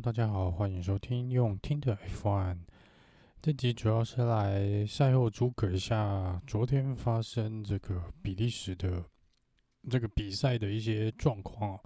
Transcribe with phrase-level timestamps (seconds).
[0.00, 2.58] 大家好，欢迎收听用听的 F1。
[3.40, 9.02] 这集主要是来赛后诸葛一下昨天发生这个比利时的
[9.88, 11.80] 这个比赛的一些状况。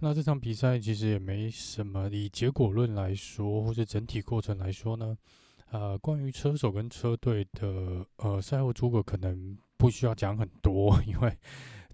[0.00, 5.16] 那这场比赛其实也没什么，以结果论来说，或者整体过程来说呢，
[5.70, 11.38] 呃，关于车手跟车队的呃赛后诸葛可能不需要讲很多， 因为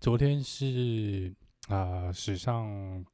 [0.00, 1.34] 昨天是
[1.68, 3.04] 啊、史上。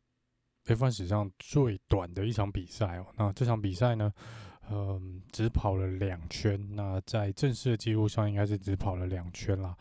[0.66, 4.12] F1 史上最短的一场比赛哦，那这场比赛呢，
[4.70, 6.58] 嗯，只跑了两圈。
[6.74, 9.76] 那在正式的记录上，应该是只跑了两圈啦。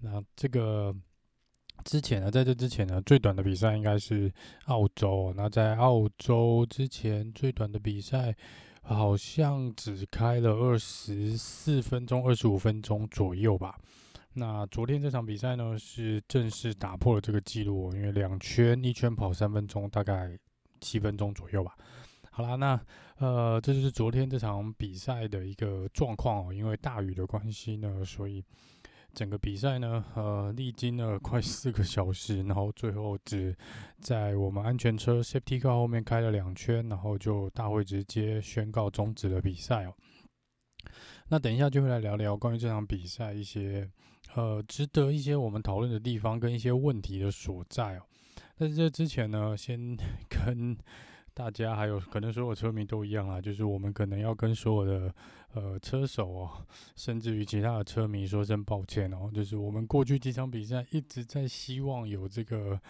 [0.00, 0.94] 那这个
[1.84, 4.32] 之前呢，在这之前呢，最短的比赛应该是
[4.66, 5.32] 澳洲。
[5.36, 8.34] 那在澳洲之前，最短的比赛
[8.80, 13.78] 好像只开了二十四分钟、二十五分钟左右吧。
[14.36, 20.36] 那昨天这场比赛呢，是正式打破了这个记录，因为两圈一圈跑三分钟，大概
[20.80, 21.76] 七分钟左右吧。
[22.32, 22.80] 好啦，那
[23.18, 26.52] 呃，这就是昨天这场比赛的一个状况哦。
[26.52, 28.42] 因为大雨的关系呢，所以
[29.12, 33.56] 整个比赛呢，呃，历经了快四个小时，然后最后只
[34.00, 39.94] 在我们安全车 Safety Car 后面开了两圈，然后就大会直接宣告终止了比赛哦。
[41.28, 43.88] 那等一下就会来聊聊关于这场比赛一些
[44.34, 48.02] 呃值得一些我们讨论的地方跟一些问题的所在哦。
[48.56, 49.96] 但是这之前呢，先
[50.28, 50.76] 跟
[51.32, 55.14] 大家还有可能所有车迷都一样啊，就是我们可能要跟所有的
[55.54, 59.30] 呃车手哦，甚至于其他的车迷说声抱歉哦。
[59.34, 62.80] 就是我们过去几场比赛一直在希望有这个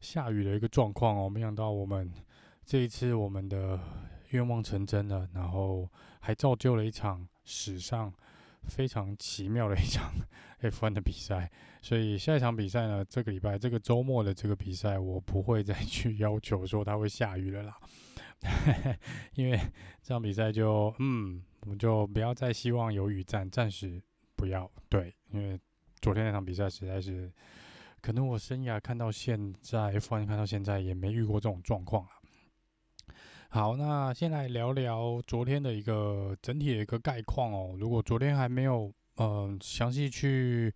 [0.00, 2.12] 下雨的一个状况哦，没想到我们
[2.66, 3.80] 这一次我们的
[4.30, 5.88] 愿望成真了，然后
[6.20, 7.26] 还造就了一场。
[7.46, 8.10] 史上
[8.68, 10.12] 非常奇妙的一场
[10.62, 11.50] F1 的比赛，
[11.82, 17.76] 所以下一场比赛呢，这个礼拜这个周末的这个比赛，我不会再去要求说它会下雨了啦，
[19.34, 19.58] 因为
[20.02, 24.00] 这场比赛就嗯，我们就不要再希望有雨战，暂时
[24.36, 24.70] 不要。
[24.88, 25.58] 对，因为
[26.00, 27.30] 昨天那场比赛实在是，
[28.00, 32.12] 可能我生涯看到现在 F1 看到现在也没遇过这种状况啊。
[33.54, 37.76] 好，那先来聊聊昨天的一个整体的一个概况哦。
[37.78, 40.74] 如果昨天还没有嗯详细去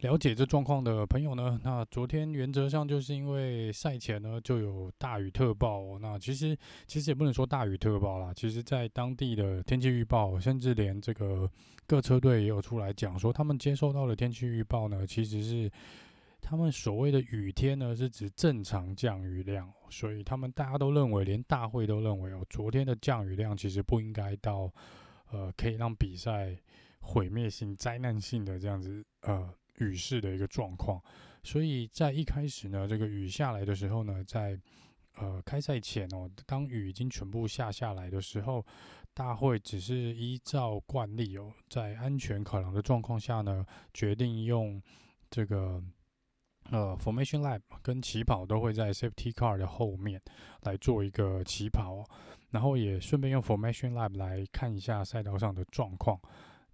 [0.00, 5.98] 了解这状况的朋友呢，那昨天原则上就是因为赛前呢就有大雨特报。
[6.02, 6.54] 那其实
[6.86, 11.50] 其实也不能说大雨特报啦，其实在当地的天气预报，甚至连这个
[11.86, 15.72] 各车队也有出来讲说，他们接收到的天气预报呢，其实是。
[16.40, 24.72] 他们所谓的雨天呢，是指正常降雨量，所以他们大家都认为，连大会都认为哦，昨天的降雨量其实不应该到，
[25.30, 26.56] 呃，可以让比赛
[27.00, 31.02] 毁灭性、灾难性的这样子呃雨势的一个状况。
[31.42, 34.58] 所以在一开始呢，这个雨下来的时候呢，在
[35.16, 38.64] 呃开赛前哦，当雨已经全部下下来的时候，
[39.12, 44.80] 大会只是依照惯例哦，在安全考量的状况下呢，决定用
[45.28, 45.82] 这个。
[46.70, 50.20] 呃，Formation Lab 跟起跑都会在 Safety Car 的后面
[50.62, 52.04] 来做一个起跑，
[52.50, 56.20] 然后也顺便用 Formation Lab 来看一下赛道上的状况。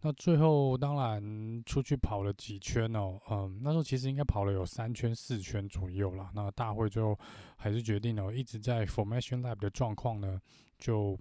[0.00, 6.30] 那最后当然出去跑了几圈哦，嗯，那时候其实应该跑了有三圈四圈左右啦。
[6.34, 7.18] 那大会最后
[7.56, 10.38] 还是决定哦，一直在 Formation Lab 的状况呢，
[10.76, 11.18] 就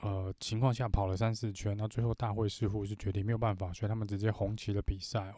[0.00, 1.76] 呃情况下跑了三四圈。
[1.76, 5.34] 那最后大会似乎是决定没有办法，所以他们直接红旗了比赛哦。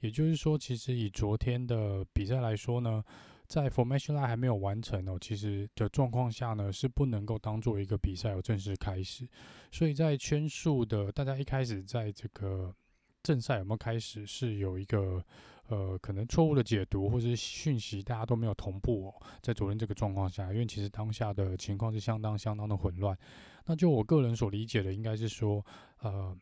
[0.00, 3.02] 也就是说，其实以昨天的比赛来说呢，
[3.46, 9.26] 在 Formation Lap 还没有完成哦，其实的状况下呢，是不能够当做一个比赛有正式开始。
[9.72, 12.74] 所以在圈数的大家一开始在这个
[13.22, 15.24] 正赛有没有开始，是有一个
[15.68, 19.14] 呃可能错误的解读或者是讯息，大家都没有同步哦。
[19.40, 23.16] 在昨天这个状况下，因为其实当下的情况是相当相当的混乱。
[23.64, 25.64] 那就我个人所理解的，应该是说，
[26.00, 26.36] 呃。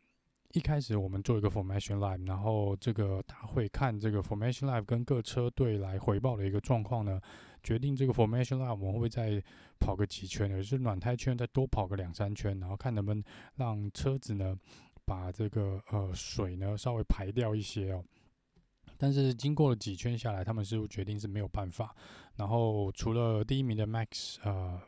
[0.53, 7.19] 一开始我们做一个 Formation live，然后这个大会看这个 Formation live 跟各车队来回报的一个状况呢，
[7.63, 9.43] 决定这个 Formation live 我们会不会再
[9.81, 13.25] 跑个几圈，也就是暖胎圈再多跑个两三圈，然后看能不能
[13.55, 14.55] 让车子呢
[15.07, 18.05] 把这个呃水呢稍微排掉一些哦。
[18.99, 21.97] 但是经过了几圈下来，他们似乎决定是没有办法。
[22.37, 24.79] 然后除了第一名的 Max 呃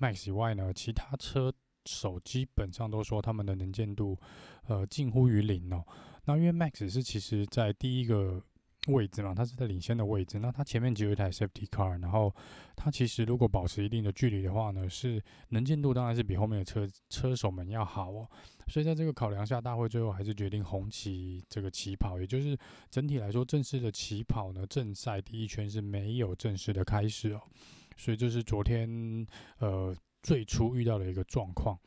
[0.00, 1.52] Max 以外呢，其他车。
[1.86, 4.18] 手基本上都说他们的能见度，
[4.66, 5.84] 呃，近乎于零哦。
[6.24, 8.40] 那因为 Max 是其实在第一个
[8.88, 10.38] 位置嘛，它是在领先的位置。
[10.38, 12.32] 那它前面只有一台 Safety Car，然后
[12.76, 18.28] 它其实如果保持一定的距离的话呢，是能见度当然是比后面的车车手们要好哦。
[18.68, 22.56] 所以在这个考量下，大会最后还是决定红旗这个起跑，也就是
[22.88, 27.42] 整体来说正式的起跑呢，正赛第一圈是没有正式的开始哦。
[27.96, 29.26] 所以这是昨天
[29.58, 29.92] 呃。
[30.22, 31.78] 最初遇到的一个状况。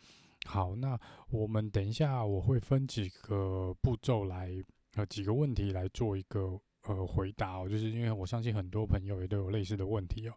[0.46, 1.00] 好，那
[1.30, 4.52] 我们等一下我会分几个步骤来
[4.96, 10.34] 呃几个问题来做一个呃回答哦，就是因为我相信很多朋友也都有类似的问题哦。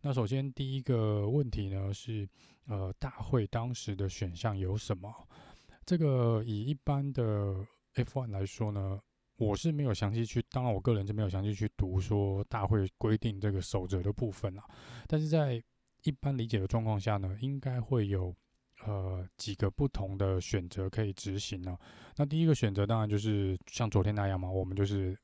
[0.00, 2.28] 那首先第一个问题呢是
[2.66, 5.12] 呃大会当时的选项有什么？
[5.84, 9.00] 这个以一般的 F1 来说呢，
[9.38, 14.62] 我是没有详细去，当然我个人就没有详细去读说大会规定这个守则的部分啦。
[15.08, 15.60] 但是在
[16.04, 18.34] 一般理解的状况下呢，应该会有
[18.84, 21.76] 呃几个不同的选择可以执行呢。
[22.16, 25.16] 那第一个选择当然就是像昨天那样嘛，我们就是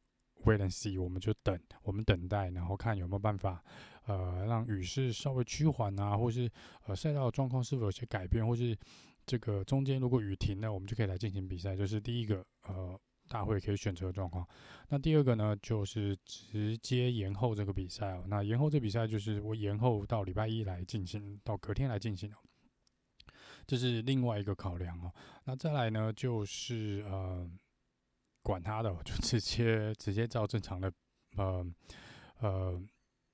[0.45, 3.63] wait and see，我们就等，我们等待，然后看有没有办法
[4.07, 6.51] 呃让雨势稍微趋缓啊，或是
[6.87, 8.77] 呃赛道状况是否有些改变，或是
[9.25, 11.77] 这个中间如果雨停了，我们就可以来进行比赛。
[11.77, 12.99] 就是第一个呃
[13.29, 14.47] 大会可以选择的状况。
[14.89, 18.25] 那第二个呢，就是直接延后这个比赛哦。
[18.29, 22.37] 那延后这比赛就是我延后到礼拜一来进行，到隔天来进行哦。
[23.67, 25.13] 这是另外一个考量哦。
[25.45, 27.51] 那再来呢，就是呃，
[28.43, 30.93] 管他的，就直接直接照正常的
[31.37, 31.67] 呃
[32.41, 32.83] 呃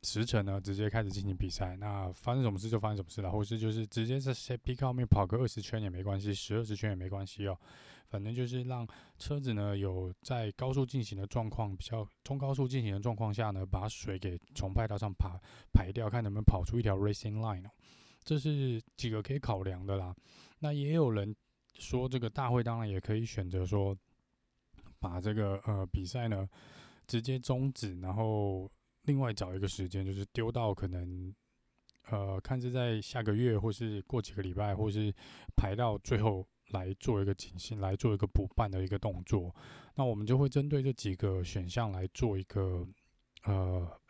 [0.03, 1.77] 时程呢，直接开始进行比赛。
[1.77, 7.59] 那发生什么事就发生什么事了，或是就是直接在 Safety Car 后面跑个二十圈也没关系，十二十圈也没关系哦。
[8.09, 8.85] 反正就是让
[9.19, 15.39] 车子呢有在高速进行的状况，比较中高速进行的状况下呢，把水给从赛道上排
[15.73, 17.71] 排掉，看能不能跑出一条 Racing Line 哦。
[18.25, 20.15] 这是几个可以考量的啦。
[20.59, 21.35] 那也有人
[21.79, 23.97] 说，这个大会当然也可以选择说，
[24.99, 26.49] 把这个呃比赛呢
[27.07, 28.69] 直接终止，然后
[29.11, 31.35] 另外找一个时间，就是丢到可能
[32.11, 35.13] 呃看是在下个月，或是过几个礼拜，或是
[35.57, 39.53] 排到最后来做一个进行，来做一个补办的一个动作。
[39.97, 42.87] 那我们就会针对这几个选项来做一个
[43.43, 44.01] 呃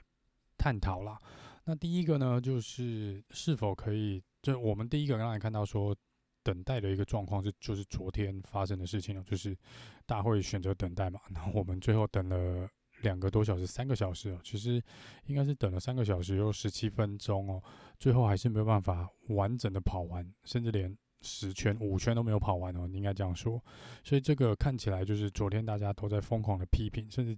[0.58, 1.18] 探讨啦。
[1.64, 5.96] 那第一个呢，就是是否可以，就我们第一个刚才看到说，
[6.42, 9.56] 等待的一个状况是，就是昨天发生的事情了，就是
[10.04, 12.68] 大会选择等待嘛，然后我们最后等了
[13.02, 14.82] 两个多小时，三个小时哦，其实
[15.26, 17.62] 应该是等了三个小时又十七分钟哦，
[17.98, 23.62] 最后还是没有办法完整的跑完，甚至连十圈、五圈都没有跑完哦，你应该这样说，
[24.04, 27.36] 所以这个看起来就是昨天大家都在疯狂的批评，甚至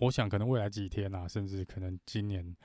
[0.00, 2.56] 我想可能未来几天啊，甚至可能今年。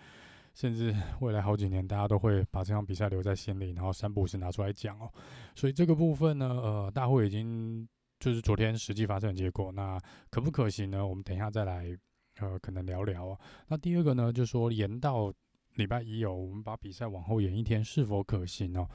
[0.54, 5.08] 甚至未来好几年，大家都会把这场比赛留在心里，然后三不五时拿出来讲哦。
[5.54, 7.88] 所以这个部分呢，呃，大会已经
[8.20, 9.72] 就是昨天实际发生的结果。
[9.72, 10.00] 那
[10.30, 11.06] 可不可行呢？
[11.06, 11.98] 我们等一下再来，
[12.40, 13.40] 呃，可能聊聊哦。
[13.68, 15.34] 那第二个呢，就是说延到
[15.76, 18.88] 礼拜一哦，我们把比赛往后延一天是否可行哦？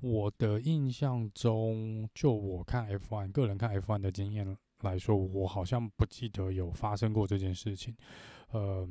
[0.00, 7.96] 我的印象中，就我看 F1 个人看 F1 的经验来说，我好像不记得有发生过这件事情，
[8.50, 8.88] 呃。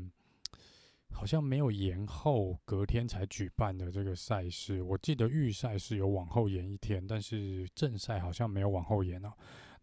[1.16, 9.32] 好像没有延后，隔天才举办的这个赛事，我记得预赛是有往后延一天，但是正赛好像没有往后延哦。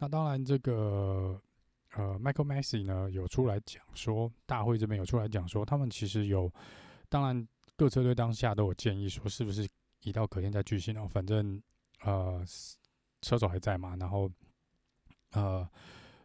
[0.00, 1.38] 那当然，这个
[1.94, 6.50] 呃，Michael Masi 呢有出来讲说，大会这边有出来讲说，他们其实有，
[7.10, 9.68] 当然各车队当下都有建议说，是不是
[10.02, 11.06] 移到隔天再举行哦？
[11.06, 11.62] 反正
[12.02, 12.42] 呃，
[13.20, 14.30] 车手还在嘛，然后
[15.32, 15.68] 呃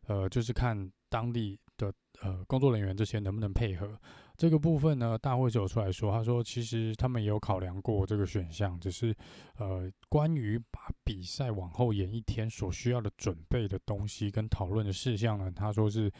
[0.07, 4.00] 呃，就是看当地的呃工作人员这些能不能配合。
[4.38, 9.16] 这个部分呢，大会就有出来说，他说其实他们也有考量过这个选项，只是
[9.58, 16.12] 呃，关于把比赛往后延一天所需要的准备的东西跟讨论的事项呢，他说是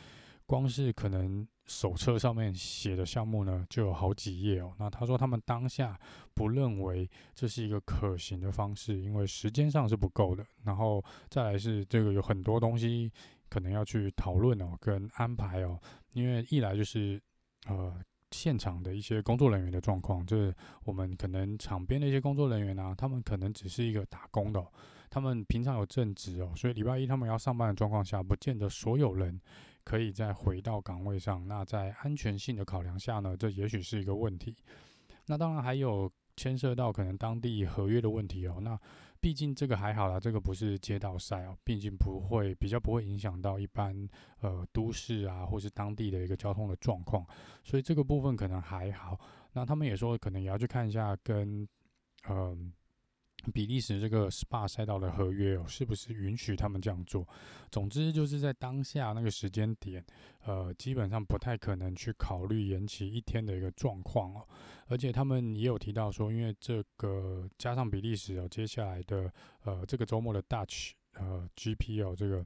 [0.46, 4.74] 光是可能手册上面写的项目呢就有好几页哦。
[4.80, 6.00] 那他说他们当下
[6.34, 10.46] 不认为这是一个可行的方式，因为时间上是不够的。
[10.64, 13.12] 然后再来是这个有很多东西
[13.50, 15.78] 可能要去讨论哦，跟安排哦，
[16.14, 17.22] 因为一来就是。
[17.66, 17.94] 呃，
[18.32, 20.54] 现场的一些工作人员的状况，就是
[20.84, 24.66] 我们可能场边的一些工作人员啊，他们可能只是一个打工的，
[25.10, 29.40] 他们平常有正职哦，所以礼拜一他们要上班的状况下，不见得所有人
[29.84, 31.48] 可以再回到岗位上。
[31.48, 34.56] 那在安全性的考量下呢，这也许是一个问题。
[35.28, 38.58] 那当然还有牵涉到可能当地合约的问题哦。
[38.62, 38.78] 那
[39.26, 44.08] 毕竟这个还好啦，这个不是街道赛哦，毕竟不会比较不会影响到一般
[44.42, 47.26] 呃都市啊或是当地的一个交通的状况，
[47.64, 49.20] 所以这个部分可能还好。
[49.54, 51.68] 那他们也说可能也要去看一下跟
[52.30, 52.72] 嗯。
[53.52, 57.28] 比利时这个 SPA 赛道的合约哦，是不是允许他们这样做？
[57.72, 60.04] 总之就是在当下那个时间点，
[60.46, 64.48] 呃，基本上不太可能去考虑延期一天的一个状况哦。
[64.88, 69.32] 而且他们也有提到说，因为这个加上比利时哦，接下来的
[69.64, 72.46] 呃这个周末的 Dutch 呃 GP 哦，这个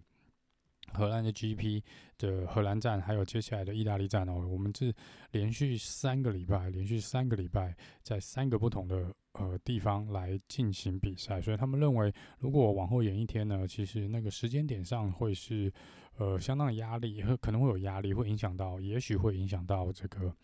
[0.93, 1.81] 荷兰的 GP
[2.17, 4.93] 的荷兰站，还有接下来的意大利站哦，我们是
[5.31, 9.13] 连续三个礼拜，连续三个礼拜在三个不同的。
[9.39, 15.71] 呃地方来进行比赛，所以他们认为如果往后延一天呢，其实那个时间点上会是
[16.17, 20.35] 呃相当的压力，会可能会有压力，会影响到，也许会影响到这个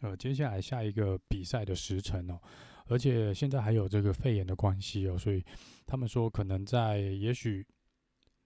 [0.00, 2.38] 呃接下来下一个比赛的时程哦。
[2.88, 5.44] 而且现在还有这个肺炎的关系哦，所以
[5.86, 7.64] 他们说可能在也许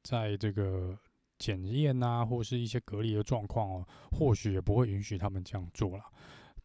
[0.03, 0.95] 在这个
[1.39, 6.05] 检验啊，或是一些隔离的状况哦，或许也不会允许他们这样做了。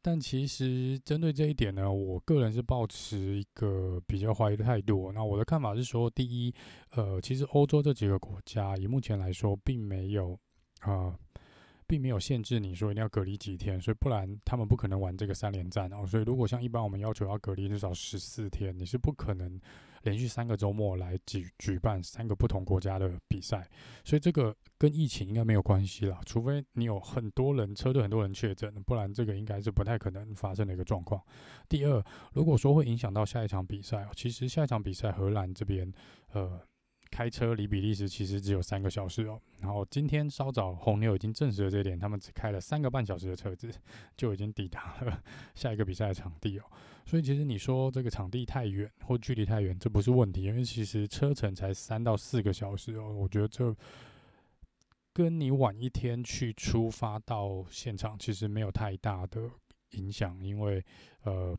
[0.02, 5.12] 但其实针对这一点呢，我个人是抱持一个比较怀疑的态度。
[5.12, 6.54] 那我的看法是说，第一，
[6.92, 10.40] 呃，其实欧洲这几个国家以目前来说，并没有
[10.82, 11.14] 啊。
[11.90, 16.06] 并没有限制你说一定要隔离几天，所以不然他们不可能玩这个三连战哦。
[16.06, 19.60] 所以如果像一般我们要求要隔离至少十四天，你是不可能
[20.04, 23.68] 连续三个周末来举举办三个不同国家的比赛。
[24.06, 31.20] 所以这个跟疫情应该没有关系啦，除非你有很多人车队很多人确诊，不然这个应该是不太可能发生的一个状况。
[31.68, 32.04] 第二，
[32.34, 35.92] 如果说会影响到下一场比赛，其实下一场比赛荷兰这边
[36.34, 36.62] 呃。
[37.12, 43.70] 开车离比利时其实只有三个小时哦，然后今天稍早红牛已经证实了这点，他们只开了三个半小时的车子
[44.16, 45.22] 就已经抵达了
[45.56, 46.64] 下一个比赛的场地哦，
[47.06, 53.76] 所以其实你说这个场地太远或距离太远，这不是问题，因为其实车程才三到四个小时哦，我觉得这
[55.14, 59.50] 跟你晚一天去出发到现场其实没有太大的
[59.92, 60.84] 影响，因为
[61.24, 61.58] 呃。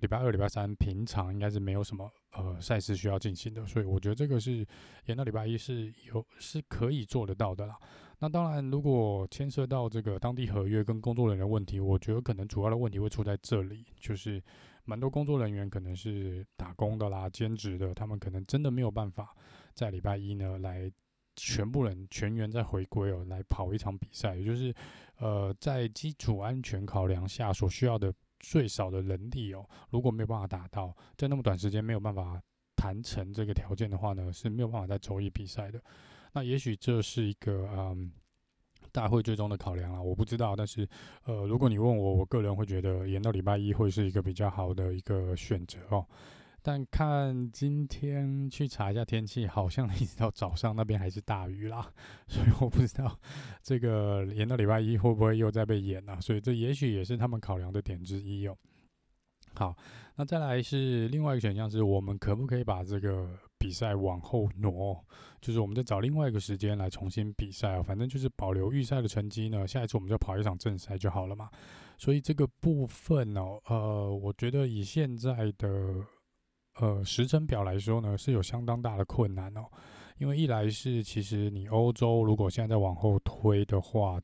[0.00, 4.66] 礼拜二、礼拜三平常应该是没有什么呃赛事需要进行的，所以我觉得这个是
[5.06, 7.76] 延到礼拜一是有是可以做得到的啦。
[8.18, 14.42] 那当然，如果牵涉到这个当地合约跟工作人员问题，我觉得可能主要的问题会出在这里，就是
[14.84, 19.34] 蛮多工作人员可能是打工的啦、兼职的，他们可能真的没有办法
[19.74, 20.92] 在礼拜一呢来
[21.34, 24.74] 全部人全员再回归哦，来跑一场比赛，也就是
[25.16, 28.12] 呃在基础安全考量下所需要的。
[28.40, 32.40] 最少的能力哦，如果没有办法达到，在那么短时间没有办法
[32.74, 35.80] 谈成这个条件的话呢，是没有办法在周一比赛的。
[36.32, 38.10] 那也许这是一个嗯
[38.92, 40.56] 大会最终的考量啊，我不知道。
[40.56, 40.88] 但是
[41.24, 46.06] 呃，如果你问我，我个人会觉得延到礼拜一会是一个比较好的一个选择哦。
[46.62, 51.90] 但看今天去查一下天气，好像一直到早上那边还是大雨啦，
[52.28, 53.18] 所以我不知道
[53.62, 56.20] 这个延到礼拜一会不会又再被延啊？
[56.20, 58.56] 所以这也许也是他们考量的点之一哦。
[59.54, 59.74] 好，
[60.16, 65.02] 那再来是另外一个选项，是我们可不可以把这个比赛往后挪？
[65.40, 71.48] 就是我们再找另外一个时间来重新比赛啊，反正就是保留预赛的成绩呢，下一次我们就跑一场正赛就好了嘛。
[71.98, 76.06] 所以这个部分哦，呃，我觉得以现在的。
[76.80, 79.66] 呃，时程表来说呢，是有相当大的困难哦。
[80.16, 84.18] 因为一来是，其实你欧洲如果现在再往后推的话，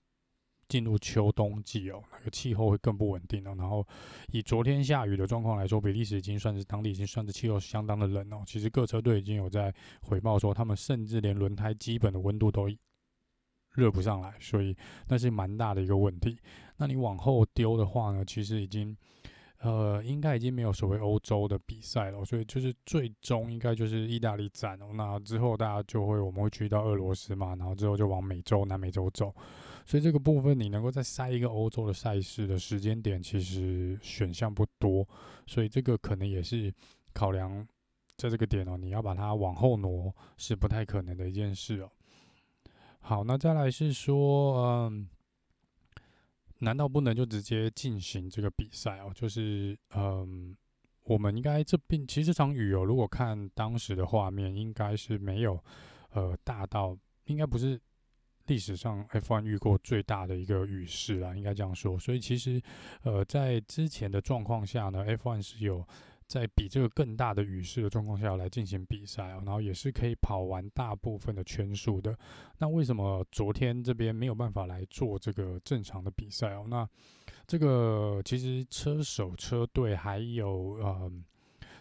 [0.67, 3.55] 进入秋冬季哦，那个气候会更不稳定哦。
[3.59, 3.87] 然后
[4.33, 8.43] 以昨天下雨的状况来说，比利时已经算是当地已经算是气候相当的冷哦。
[8.47, 12.69] 其实各车队已经有在回报说，他们甚至连轮胎基本的温度都
[13.75, 14.75] 热不上来，所以
[15.09, 16.39] 那是蛮大的一个问题。
[16.79, 18.97] 那你往后丢的话呢，其实已经。
[19.67, 24.93] 呃，应该已经没有所谓欧洲的比赛了，所以就是最终应该就是意大利站哦。
[24.95, 29.35] 那之后大家就会，我们会去到俄罗斯嘛，然后之后就往美洲、南美洲走。
[29.85, 35.05] 所以这个部分你能够再塞一个欧洲的赛事的时间点，其实选项不多。
[35.47, 36.73] 所以这个可能也是
[37.13, 37.67] 考量
[38.17, 41.91] 在这个点哦，你要把它往后挪是不太可能的一件事哦。
[43.01, 45.09] 好，那再来是说，嗯。
[46.59, 49.13] 难道不能就直接进行这个比赛哦？
[49.15, 50.57] 就是，嗯，
[51.05, 55.63] 我们应该这边其实这场雨哦，如果看当时的画面，应该是没有，
[56.11, 57.81] 呃，大到应该不是
[58.47, 61.99] 历史上 F1 遇过最大的一个雨势啦，应该这样说。
[61.99, 62.63] 所以其实，
[63.03, 65.87] 呃，在之前的状况下呢，F1 是有。
[66.27, 72.17] 在比这个更大的雨势的状况下来进行比赛哦，然后也是可以跑完大部分的圈数的。
[72.59, 76.65] 那为什么昨天这边没有办法来做这个正常的比赛哦？
[76.69, 76.89] 那
[77.47, 81.13] 这个其实车手、车队还有呃，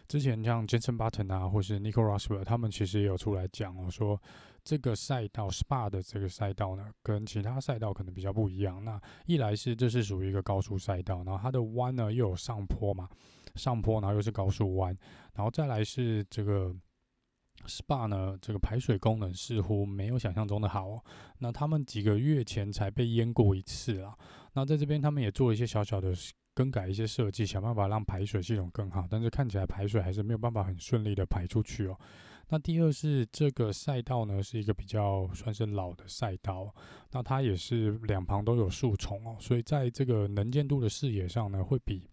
[0.07, 4.21] 之前像 Jenson Button 啊，或是 Nico Rosberg，他们其实也有出来讲哦，说
[4.63, 8.85] 这个赛道 Spa 的这个赛道呢，跟其他赛道可能比较不一样。
[8.85, 13.09] 那一来是这是属于一个高速赛道，然后它的弯呢又有上坡嘛。
[13.55, 14.95] 上坡，然后又是高速弯，
[15.33, 16.75] 然后再来是这个
[17.65, 21.03] SPA 呢，这个排水功能似乎没有想象中的好。
[21.39, 24.15] 那他们几个月前才被淹过一次啊。
[24.53, 26.13] 那在这边他们也做了一些小小的
[26.53, 29.07] 更改，一些设计，想办法让排水系统更好。
[29.09, 31.97] 但是看起来排水还是没有办法很顺利的排出去哦。
[32.49, 36.71] 那第二是这个赛道呢，是一个比较算是老的赛道，
[37.11, 42.07] 那它也是两旁都有树丛哦，所以在这个能见度的视野上呢，会比。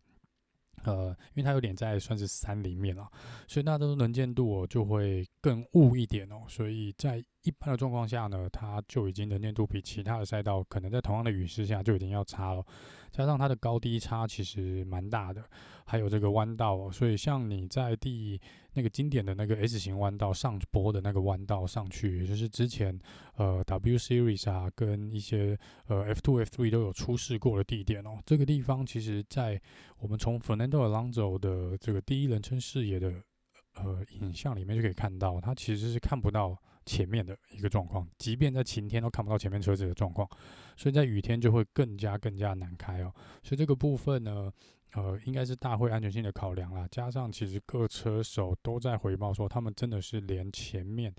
[0.84, 3.08] 呃，因为它有点在算是山里面了，
[3.46, 12.64] 所以大多数能见度哦就会更雾一点哦，所以在一般的状况下呢，它就已经能见度比其他的赛道可能在同样的雨势下就已经要差了，
[13.10, 15.42] 加上它的高低差其实蛮大的，
[15.84, 18.40] 还有这个弯道哦，所以像你在第
[18.74, 22.98] 那个经典的那个 S 型弯道上坡的那个弯道上去，也就是之前
[23.36, 29.60] 呃 W Series 啊跟一些呃 F2 F3 都有出示过的地点哦，这个地方其实在
[29.98, 33.12] 我们从 Fernando Alonso 的这个第一人称视野的
[33.74, 40.28] 呃影像里面就可以看到，它其实是看不到前面的一个状况，即便在晴天都看不到前面车子的状况，
[40.76, 43.12] 所以在雨天就会更加更加难开哦，
[43.42, 44.50] 所以这个部分呢。
[44.94, 51.14] 呃，应该是大会安全性的考量啦，加上其实各车手都在回报说，他们真的是连前面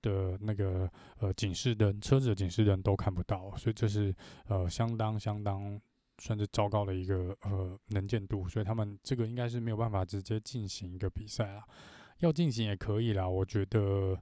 [0.00, 4.14] 的那个呃警示灯，车子的警示灯都看不到，所以这是
[4.46, 5.78] 呃相当相当
[6.18, 11.62] 算是糟糕的一个呃能见度，所以他们这个应该是没有办法直接进行一个比赛啦，
[12.20, 14.18] 要进行也可以啦，我觉得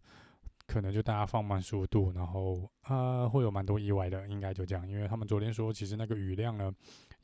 [0.67, 6.75] 可能就大家放慢速度，然后啊、会有蛮多意外的，应该就这样，因为他们昨天说其实那个雨量呢。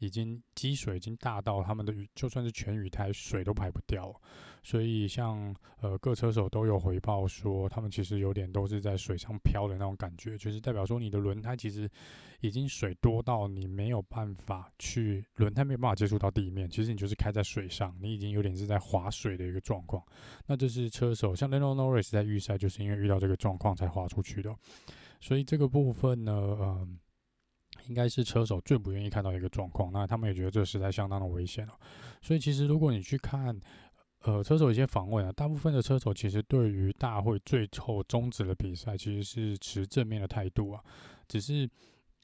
[0.03, 4.13] 已经积水已经大到他们的雨，就算是全雨胎水都排不掉，
[4.65, 11.89] 所以像呃各车手都有回报说，他们其实有点都是在水上漂的那种感觉，就是代表说你的轮胎其实
[12.41, 20.03] 已经水多到你没有办法去轮胎没有办法接触到地面，其实你就是开在水上，你已经有点是在划水的一个状况。
[20.49, 24.53] 那这是车手像 Lando Norris 在预赛就是因为遇到这个状况才滑出去的，
[25.21, 26.99] 所以这个部分呢，嗯、
[27.89, 31.79] 应该是车手最不愿意看到一个状况，那他们也觉得这实在相当的危险了。
[32.21, 33.59] 所以其实如果你去看，
[34.21, 40.83] 呃，车手一些访问啊，大部分的车手其实对于大会最后终止的比赛其实是持正面的态度啊。
[41.29, 41.69] 只是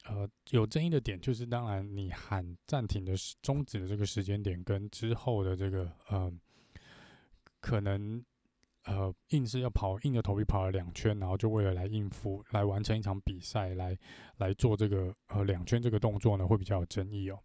[0.05, 6.31] 呃有争议的点就是，当然你喊暂停的时终止的这个时间点跟之后的这个呃
[7.59, 8.23] 可能。
[8.85, 13.97] 呃，硬是要跑，硬着头皮跑了两圈，然后就为了来应付，来完成一场比赛，来
[14.37, 17.39] 来做这个呃两圈这个动作呢，会比较有争议哦。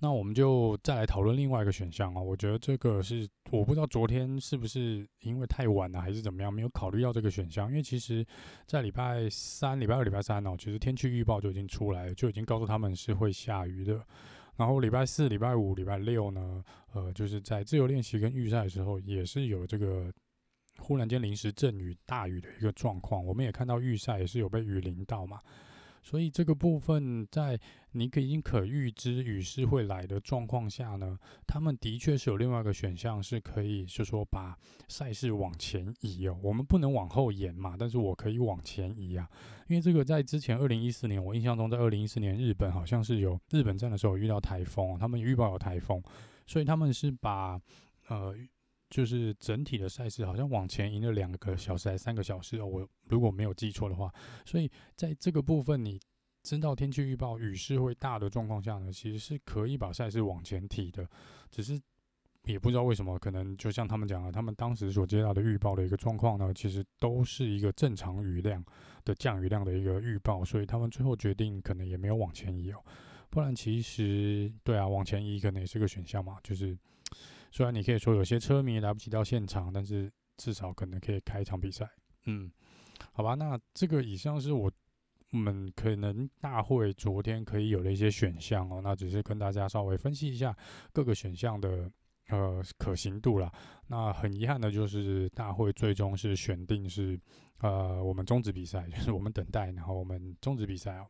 [0.00, 2.20] 那我们就再来讨论另外一个选项哦。
[2.20, 7.68] 我觉得这个是我不知道昨天是不是因为太晚了，还是怎么样，没有考虑到这个选项。
[7.68, 8.26] 因为其实，
[8.66, 14.04] 在礼拜三、礼拜二、礼拜三哦，其实天气预报就已经出来了，就已经告诉他们是会下雨的。
[14.56, 20.12] 然后礼拜四、礼拜五、礼拜六呢，呃，就是在自由练习跟预赛的时候，也是有这个
[20.78, 23.24] 忽然间临时阵雨、大雨的一个状况。
[23.24, 25.40] 我们也看到预赛也是有被雨淋到嘛。
[26.02, 27.58] 所以这个部分，在
[27.92, 36.36] 你可已经可预知雨势会来的状况下呢，他们的确是有另外一个选项，是可以就是说把赛事往前移哦。
[36.42, 39.28] 我们不能往后延嘛，但是我可以往前移啊。
[39.68, 46.02] 因为这个在之前二零一四年，我印象中在二零一四年日本好像是有日本站的时候遇到台风，他们预报有台风，
[46.46, 47.60] 所以他们是把
[48.08, 48.34] 呃。
[48.92, 54.12] 就是整体的赛事好像往前移了两个小时还三个小时哦，我如果没有记错的话，
[54.44, 55.98] 所以在这个部分你
[56.42, 61.08] 知道天气预报雨势会大的状况下呢，其实是可以把赛事往前提的，
[61.50, 61.80] 只是
[62.44, 68.62] 也不知道为什么，可能就像他们讲的，他们当时所接到的预报的一个状况呢，其实都是一个正常雨量
[69.06, 72.84] 的降雨量的一个预报，所以他们最后决定可能也没有往前移哦，
[73.30, 76.76] 不然其实对啊，往前移可能也是个选项嘛，就是。
[77.52, 81.86] 虽然你可以说有些车迷来不及到现场，但是至少可能可以开一场比赛。
[82.24, 82.50] 嗯，
[83.12, 84.72] 好吧，那这个以上是我
[85.30, 88.80] 们可能大会昨天可以有的一些选项哦。
[88.82, 90.56] 那只是跟大家稍微分析一下
[90.92, 91.90] 各个选项的
[92.28, 93.52] 呃可行度啦。
[93.86, 97.20] 那很遗憾的就是大会最终是选定是
[97.58, 101.06] 呃我们终止比赛，就是我们等待，然后我们终止比赛哦。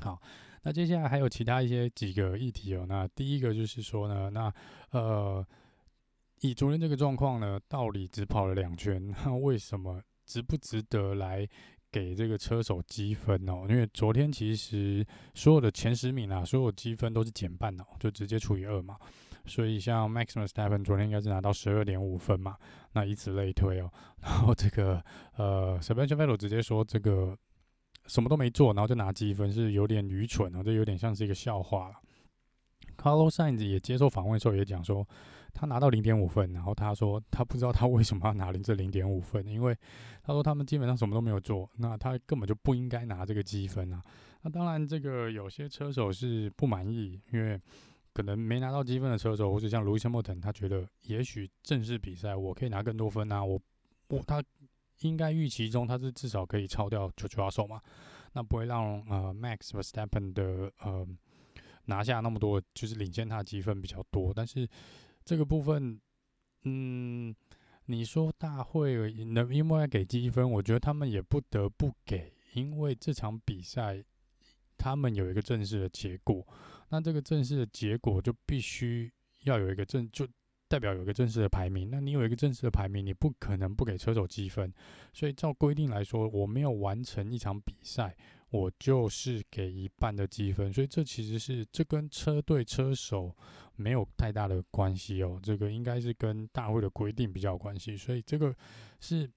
[0.00, 0.20] 好。
[0.64, 2.86] 那接下来还有其他一些几个议题哦。
[2.88, 4.52] 那第一个就是说呢，那
[4.90, 5.46] 呃，
[6.40, 11.46] 以昨天这个状况呢，到底只跑了两圈，那为什么值不值得来
[11.92, 13.66] 给这个车手积分哦？
[13.68, 18.96] 因为昨天其实所有的前十名啊，所有积分都是减半哦，就直接除以二嘛。
[19.44, 22.56] 所以像 Max Verstappen 昨天应该是拿到十二点五分嘛。
[22.94, 25.04] 那以此类推哦，然后这个
[25.36, 27.36] 呃，Sebastian Vettel 直接说这个。
[28.06, 31.94] 什么都没做，然后就拿积分，是有点愚蠢啊，这有点像是一个笑话了。
[32.96, 35.06] Carlos Sainz 也接受访问的时候也讲说，
[35.52, 39.76] 他拿到零点五分，然后他说他不知道他为什么要拿这零点五分，因为
[40.22, 44.02] 他说他们基本上什么都没有做，那他根本就不应该拿这个积分啊。
[44.42, 47.60] 那当然，这个有些车手是不满意，因为
[48.12, 53.60] 可能没拿到积分的车手，或者像 Lewis Hamilton，他觉得也许正式比赛我可以拿更多分啊，我
[54.08, 54.42] 我他。
[55.00, 57.80] 应该预期中，他是至少可以超掉 George Russell 嘛？
[58.32, 61.06] 那不会让呃 Max 或 Stappen 的呃
[61.86, 64.32] 拿下那么多，就是领先他的积分比较多。
[64.34, 64.68] 但是
[65.24, 66.00] 这个部分，
[66.62, 67.34] 嗯，
[67.86, 70.50] 你说大会能因为要给积分？
[70.50, 74.02] 我觉得他们也不得不给，因为这场比赛
[74.76, 76.46] 他们有一个正式的结果。
[76.88, 80.26] 那这个正式的结果就必须要有一个正就。
[80.68, 84.72] 代表有一个正式的排名，那你有一个正式的排名，你不可能不给车手积分。
[85.12, 88.16] 所以照规定来说，我没有完成一场比赛，
[88.50, 90.72] 我就是给一半的积分。
[90.72, 93.34] 所以这其实是这跟车队车手
[93.76, 97.96] 没有太大的关系哦，这个应该是跟大会的规定比较有关系。
[97.96, 98.54] 所以这个
[99.00, 99.30] 是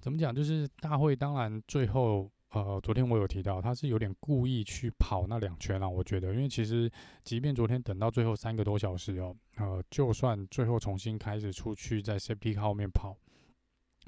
[0.00, 0.34] 怎么讲？
[0.34, 2.30] 就是大会当然最后。
[2.50, 5.88] 呃，昨天我有提到，他是有点故意去跑那两圈啊。
[5.88, 6.88] 我觉得，因为其实
[7.24, 13.16] 即便昨天等到最后三个多小时哦，呃，就算最后重新开始出去在 Safety Car 后面跑，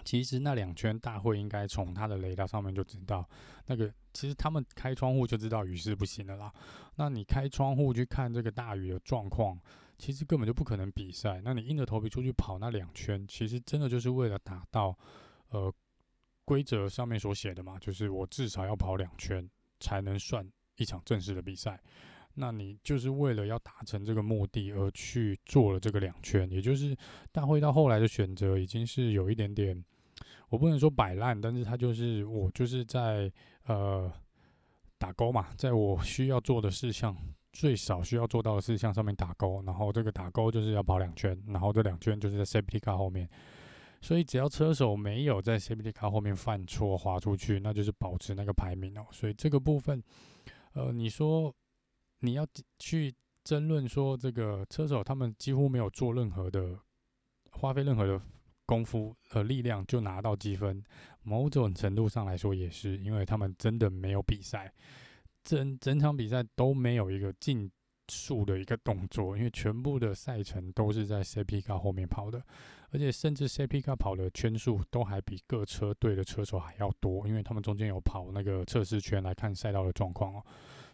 [0.05, 3.29] 其实那两圈大会应该从他的雷达上面就知道，
[3.67, 6.53] 那个其实他们开窗户就知道雨是不行的啦。
[6.97, 9.59] 那你开窗户去看这个大雨的状况，
[9.99, 11.41] 其实根本就不可能比赛。
[11.45, 14.97] 那你硬着头皮出去跑那两圈，其实真的就是为了达到
[15.49, 15.73] 呃。
[16.49, 21.83] 规则上面所写的嘛，就是我至少要跑两圈才能算一场正式的比赛。
[22.37, 26.97] 那你就是为了要达成这个目的而去做了这个两圈，也就是
[27.33, 29.85] 大会到后来的选择已经是有一点点，
[30.51, 33.33] 我不能说摆烂，但是他就是我就是在
[33.65, 34.13] 呃
[34.99, 37.17] 打勾嘛，在我需要做的事项
[37.53, 43.29] 最少需要做到的事项上面打勾，然后这个打勾就是要跑两圈，然后这两圈就是在 Safety Car 后面。
[44.03, 49.07] 所以只要车手没有在 Safety Car 后面犯错滑出去，那就是保持那个排名哦。
[49.11, 50.01] 所以这个部分，
[50.75, 51.53] 呃，你说
[52.21, 52.47] 你要
[52.79, 56.79] 去争论说这个车手他们几乎没有做任何的
[57.51, 58.21] 花费任何的
[58.65, 60.83] 功夫和力量就拿到积分，
[61.23, 64.73] 某种程度上来说也是因为他们真的没有比赛，
[65.45, 67.71] 整整场比赛都没有一个竞
[68.09, 72.43] 速的一个动作，因为全部的赛程都是在 Car 后面跑的。
[72.91, 80.43] 而且甚至 Safety Car 跑的圈数都还比各车队的车手还要多，因为他们中间有跑那个测试圈来看赛道的状况哦。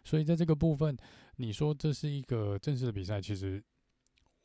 [0.04, 0.96] 所以在这个部分，
[1.36, 3.62] 你说这是一个正式的比赛，其实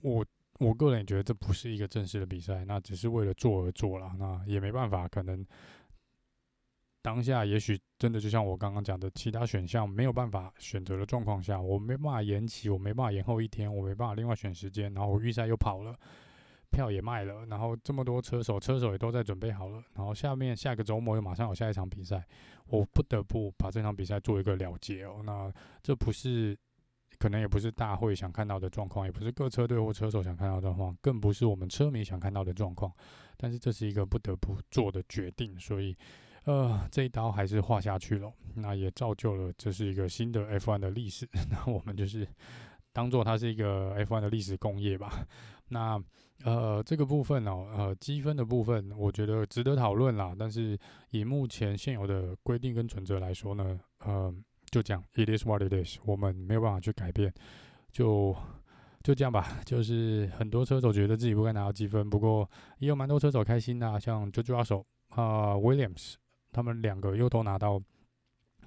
[0.02, 0.26] 我
[0.60, 5.46] 我个人也觉得这不是一个正式的比赛，那只是为了做而做了，那也没办法，可能
[7.02, 15.98] 当下也许真的就像我刚刚讲的，其他选项没有办法选择的状况下，我没办法延期，我没办法延后一天，我没办法另外选时间，然后我预赛又跑了。
[16.78, 22.24] 票也卖了，然后这么多车手，车手也都在准备好了，然后下面下个周末又马上有下一场比赛，
[22.68, 25.22] 我不得不把这场比赛做一个了结哦。
[25.24, 26.56] 那这不是，
[27.18, 32.94] 可能也不是大会想看到的状况，也不是各车队或车手想看到的状况，更不是我们车迷想看到的状况。
[33.38, 35.98] 但是这是一个不得不做的决定，所以
[36.44, 38.32] 呃，这一刀还是画下去了。
[38.54, 42.28] 那也造就了这是一个新的 F1 的历史， 那我们就是
[42.94, 45.26] 当做它是一个 F1 的历史工业吧。
[45.70, 46.00] 那
[46.43, 50.36] 呃，这个部分哦，呃，积分的部分，我觉得值得讨论啦。
[50.38, 50.78] 但是
[51.10, 54.34] 以目前现有的规定跟准则来说呢，呃，
[54.69, 57.34] 就讲 it is what it is，我们没有办法去改变，
[57.91, 58.36] 就
[59.04, 59.60] 就这样吧。
[59.65, 66.13] 就是很多车手觉得自己不该拿到积分，不过也有蛮多车手开心呐，像 George Russell 啊，Williams，
[66.52, 67.82] 他们两个又都拿到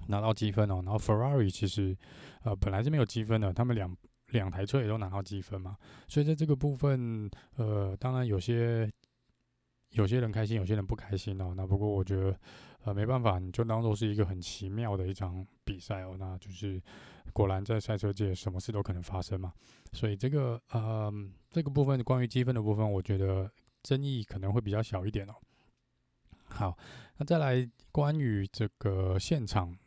[0.07, 0.81] 拿到积分哦。
[0.83, 1.97] 然后 Ferrari 其实
[2.43, 3.95] 呃本来是没有积分的，他们两。
[4.31, 8.91] 两台车也都拿到积分嘛，所以在这个部分，呃，当然有些
[9.91, 11.53] 有些人开心，有些人不开心哦。
[11.55, 12.39] 那不过我觉得，
[12.83, 16.15] 呃，没办法，你就当做是一个很奇妙的一场比赛哦。
[16.17, 16.81] 那就是
[17.33, 19.53] 果然在赛车界，什么事都可能发生嘛。
[19.91, 21.11] 所以这个，呃，
[21.49, 23.51] 这个部分关于积分的部分，我觉得
[23.83, 25.33] 争议可能会比较小一点哦。
[26.45, 26.77] 好，
[27.17, 29.77] 那再来关于这个现场。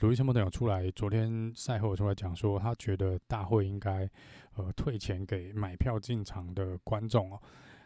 [0.00, 4.08] 路易斯·汉密尔顿有出来，昨天赛后有出来讲说，他觉得大会应该
[4.54, 7.42] 呃退钱给买票进场的观众哦。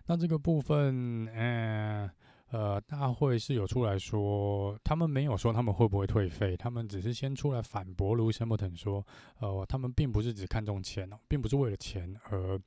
[0.07, 2.11] 那这个部分，嗯
[2.51, 9.07] 呃，大会是有出来说，他们没有说他们会不会退费，他们只是先出来反驳路易斯·汉密尔顿说，
[9.40, 12.61] 呃，他们并不是只看重钱哦，并不是为了钱而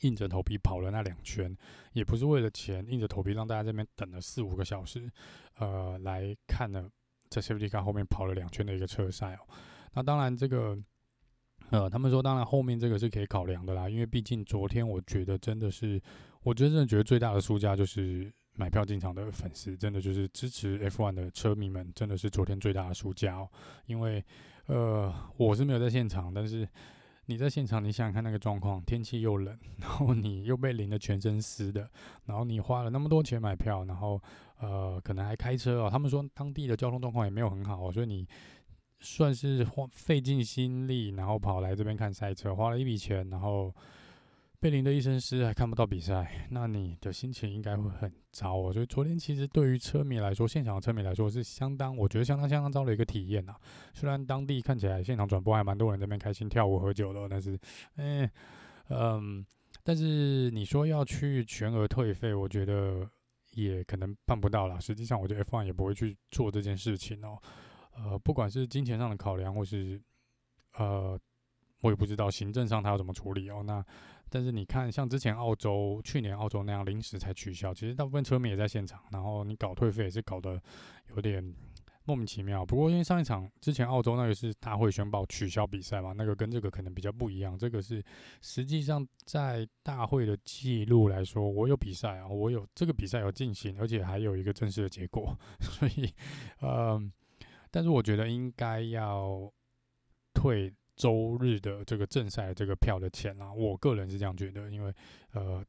[0.00, 1.56] 硬着头皮跑了那两圈，
[1.92, 5.08] 也不是为了钱硬着头皮让大家这边等了四五个小时，
[5.58, 6.90] 呃，来看了。
[7.30, 9.40] 在 Safety Car 后面跑了两圈的一个车赛哦，
[9.94, 10.78] 那当然这个，
[11.70, 16.00] 呃，他们说当然后面这个是可以考量的啦，因为毕竟昨天我觉得真的是，
[16.42, 23.48] 我真正觉得最大的输家就是买票进场的粉丝，真的就是支持 F1 的车迷们，真的是昨天最大的输家哦，
[23.86, 24.24] 因为
[24.66, 26.68] 呃我是没有在现场，但是。
[27.30, 31.86] 你在现场，你想想看那个状况，天气又冷，然后你又被淋得全身湿的，
[32.24, 34.18] 然后你花了那么多钱买票，然后
[34.60, 35.90] 呃，可能还开车哦。
[35.90, 38.26] 他们说当地的交通状况也没有很好哦，所以你
[39.00, 43.74] 算是花费尽心力，然后跑来这边看赛车，花了一笔钱，然后
[44.60, 48.72] 贝林的一身湿，还看不到比赛，那你的心情应该会很糟哦。
[48.72, 53.54] 所以昨天其实对于车迷来说，现场的车迷来说是相当，我觉得相当相当糟的一个体验呐。
[53.94, 57.56] 虽然当地看起来现场转播还蛮多人在那边开心跳舞喝酒的，但是，
[57.98, 58.28] 嗯
[58.88, 59.46] 嗯，
[59.84, 63.08] 但是你说要去全额退费，我觉得
[63.52, 64.80] 也可能办不到啦。
[64.80, 67.38] 实际上，我觉得 F1 也不会去做这件事情哦。
[67.94, 70.02] 呃，不管是金钱上的考量，或是
[70.78, 71.16] 呃，
[71.80, 73.62] 我也不知道行政上他要怎么处理哦。
[73.64, 73.84] 那
[74.30, 80.60] 但是你看，像之前澳洲去年澳洲那样临时才取消，其实大部分车迷也在现场，然后你搞退费也是搞得
[81.14, 81.54] 有点
[82.04, 82.64] 莫名其妙。
[82.64, 87.56] 不过因为上一场之前澳洲那个是大会宣布取消比赛嘛，那个跟这个可能比较不一样。
[87.58, 88.02] 这个是
[88.40, 96.12] 实际上在大会的记录来说，我有比赛啊，我有这个比赛有进行，而且还有一个正式的结果， 所以
[96.60, 97.00] 呃。
[97.70, 99.52] 但是我觉得应该要
[100.32, 104.92] 退周日的这个正赛这个票的钱啊，我个人是这样觉得，因为
[105.32, 105.64] 呃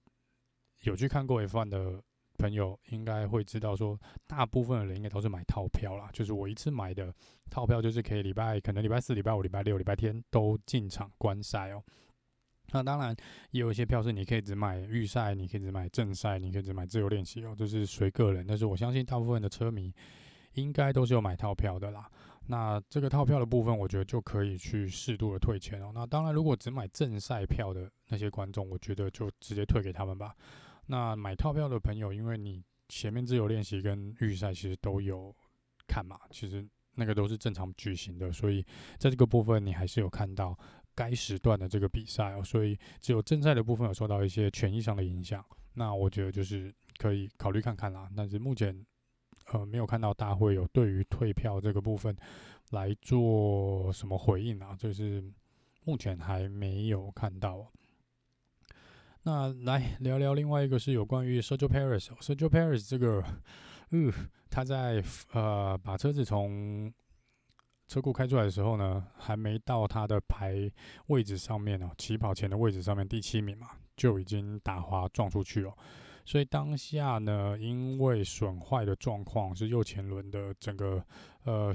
[0.81, 2.03] 有去看过 F1 的
[2.37, 7.13] 朋友应该会知道说，大部分的人应该都是买套票啦，就是我一次买的
[7.49, 11.83] 套票就是可以礼拜可能礼拜四、礼拜五、礼拜六、礼拜天都进场观赛哦。
[12.71, 13.15] 那当然
[13.51, 18.45] 也有一些票是你可以只买预赛，你可以只买正赛，你可以只买自由练习哦，就是随个人。
[18.45, 19.93] 但是我相信大部分的车迷。
[20.53, 22.09] 应该都是有买套票的啦。
[22.51, 25.91] 那这个套票的部分，我觉得就可以去适度的退钱哦。
[25.93, 30.35] 那当然，如果只买正赛票的那些观众，我觉得就直接退给他们吧。
[30.87, 35.31] 那买套票的朋友，因为你前面自由练习跟预赛其实都有
[35.87, 38.65] 看嘛，其实那个都是正常举行的，所以
[38.97, 40.57] 在这个部分你还是有看到
[40.95, 42.43] 该时段的这个比赛哦。
[42.43, 48.09] 所以只有正赛的部分有受到一些权益上的影响，那我觉得就是可以考虑看看啦。
[48.17, 48.83] 但是目前。
[49.51, 52.15] 呃，没有看到大会有对于退票这个部分
[52.71, 55.23] 来做什么回应啊，就是
[55.85, 57.67] 目前还没有看到。
[59.23, 63.23] 那来聊聊另外一个是有关于 Sergio Perez，Sergio Perez 这个，
[63.91, 64.11] 嗯，
[64.49, 66.93] 他在呃把车子从
[67.87, 70.71] 车库开出来的时候呢，还没到他的排
[71.07, 75.73] 位置上面哦，起跑前的位置上面第七名嘛，就已经打滑撞出去了。
[76.29, 81.03] 所以当下呢，因为损坏的状况是右前轮的整个
[81.43, 81.73] 呃，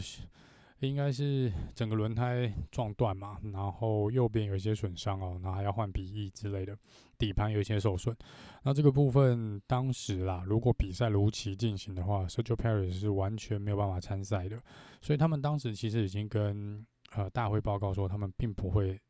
[0.78, 6.78] 应该是整个轮胎撞断嘛，然后右边有一些损伤哦，然后还要换皮翼之类的，
[7.18, 8.16] 底盘有一些受损。
[8.62, 14.62] 那这个部分当时啦，如果比赛如期进行的话，Sergio Perez 是完全没有办法参赛的。
[15.00, 16.86] 所以他们当时其实已经跟
[17.16, 19.00] 呃大会报告说，他们并不会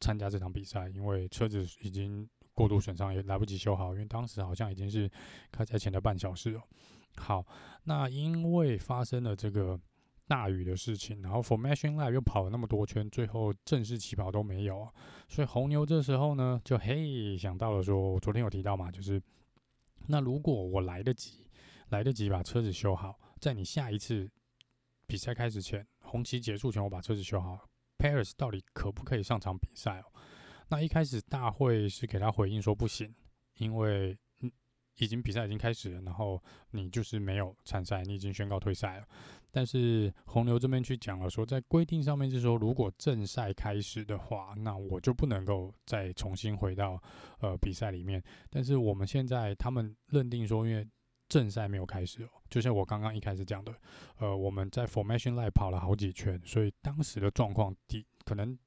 [0.00, 2.28] 参加这场比赛，因为车子已经。
[2.62, 5.10] 过度损伤也来不及修好，因为当时好像已经是
[5.50, 6.62] 开赛前的半小时了。
[7.16, 7.44] 好，
[7.82, 9.76] 那因为发生了这个
[10.28, 14.88] 大雨的事情，然后 Formation Live 又跑了那么多圈，最后正式起跑都没有，
[15.28, 19.20] 所以红牛这时候呢，就嘿想到了说，我昨天有提到嘛，就是
[20.06, 21.44] 那如果我来得及，
[21.88, 24.30] 来得及把车子修好，在你下一次
[25.08, 27.58] 比赛开始前，红旗结束前，我把车子修好
[27.98, 30.11] ，Perez 到底可不可以上场比赛哦？
[30.68, 33.14] 那一开始大会是给他回应说不行，
[33.58, 34.50] 因为嗯
[34.98, 39.06] 已经比赛已经开始了，然后你就是没有参赛，你已经宣告退赛了。
[39.50, 47.02] 但是红牛这边去讲了说，在规定上面是说，如果正赛开始的话，那我就不能够再重新回到
[47.40, 48.22] 呃比赛里面。
[48.48, 50.86] 但是我们现在他们认定说，因为
[51.28, 53.74] 正赛没有开始哦，就像我刚刚一开始讲的，
[54.16, 58.58] 呃，我们在 Formation Line 跑了好几圈，所以当时的状况的可能。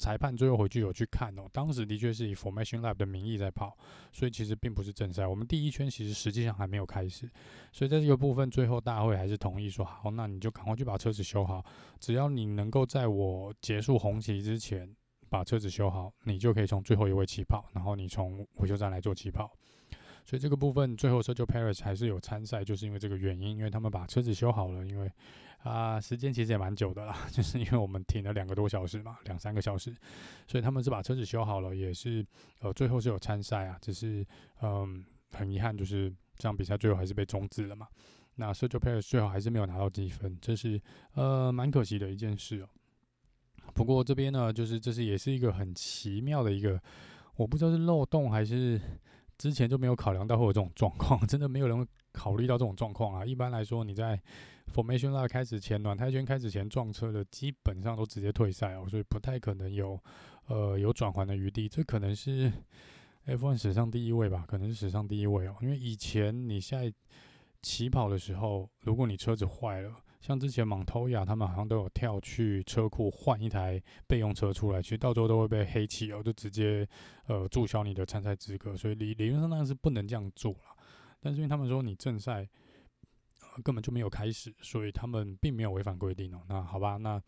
[0.00, 3.76] 裁判最后回去有去看哦，当时的确是以 Formation Lab 的名义在跑，
[4.10, 5.26] 所以其实并不是正赛。
[5.26, 7.30] 我们第一圈其实实际上还没有开始，
[7.70, 11.62] 所以在这个部分最后大会还是同意说好，那你就赶快去把车子修好，
[11.98, 14.90] 只要你能够在我结束红旗之前
[15.28, 19.52] 把车子修好，你就可以从最后一位起跑，然后你从维修站来做起跑。
[20.24, 25.10] 所以这个部分最后 Sergio Perez 还是有参赛，就是因为这个原因，因为他们把车子修好了，因为。
[25.62, 29.94] 啊，时间其实也蛮久的啦， 就是因为我们停了两个多小时嘛，两三个小时，
[30.46, 32.24] 所以他们是把车子修好了，也是
[32.60, 34.26] 呃最后是有参赛啊，只是
[34.62, 37.86] 嗯很遗憾，就是这场比赛最后还是被终止了嘛。
[38.36, 40.80] 那 Sergio Perez 最后还是没有拿到积分，这是
[41.12, 42.68] 呃蛮可惜的一件事哦。
[43.74, 46.80] 不过这边呢，就是这是也是一个很奇妙的一个，
[47.36, 48.80] 我不知道是漏洞还是
[49.40, 53.24] 之前就没有考量到会有这种状况， 真的没有人会考虑到这种状况啊。
[53.24, 54.20] 一般来说你在
[54.74, 59.98] Formation Lap 开始前，暖胎圈开始前撞车的，基本上都直接退赛哦，所以不太可能有
[60.48, 61.66] 呃有转圜的余地。
[61.66, 62.52] 这可能是
[63.26, 65.56] F1 史上第一位吧，可能是史上第一位哦。
[65.62, 66.92] 因为以前你在
[67.62, 76.86] 起跑的时候，如果你车子坏了，像之前蒙托亚他们好像都有跳去车库换一台备用车出来，其实到时候都会被黑起哦，就直接
[77.26, 78.76] 呃注销你的参赛资格。
[78.76, 80.76] 所以理理论上当然是不能这样做了，
[81.20, 82.46] 但是因为他们说你正赛、
[83.40, 86.42] 呃、根本就没有开始，所以他们并没有违反规定哦。
[86.48, 87.20] 那好吧，那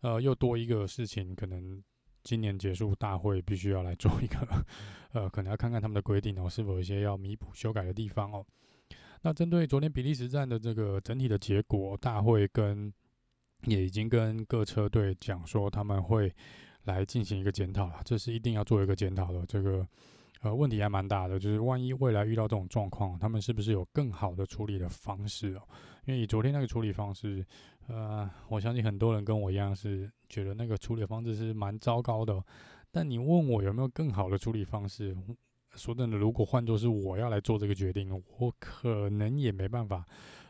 [0.00, 1.80] 呃又多一个事情，可能
[2.24, 4.64] 今年结束大会必须要来做一个
[5.12, 8.44] 呃，可能要看看他们的规定哦，是否有一些要弥补修改的地方哦。
[9.24, 12.92] 那针对昨天比利时站的这个整体的结果，大会跟
[13.64, 16.30] 也已经跟各车队讲说他们会
[16.82, 19.46] 来进行一个检讨了，这是一定要做一个检讨的。
[19.46, 19.88] 这个
[20.42, 25.62] 呃问题还蛮大的，就是万一未来遇到这种状况，他们是不是有更好的处理的方式哦？
[26.04, 27.42] 因为以昨天那个处理方式，
[27.86, 32.44] 呃，我相信很多人跟我一样是觉得那个处理方式是蛮糟糕的。
[32.90, 35.16] 但你问我有没有更好的处理方式？
[35.76, 40.04] 说真的，如果换作是我要来做这个决定，我可能也没办法，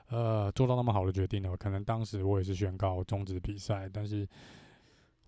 [0.08, 1.56] 呃，做到那么好的决定了。
[1.56, 4.28] 可能当时我也是宣告终止比赛，但是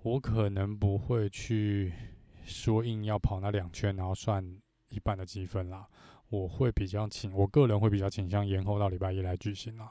[0.03, 1.93] 我可能不会去
[2.45, 4.45] 说硬要跑那两圈，然后算
[4.89, 5.87] 一半的积分啦。
[6.29, 9.91] 我会比较倾，我个人会比较倾向延后到礼拜一来举行啦。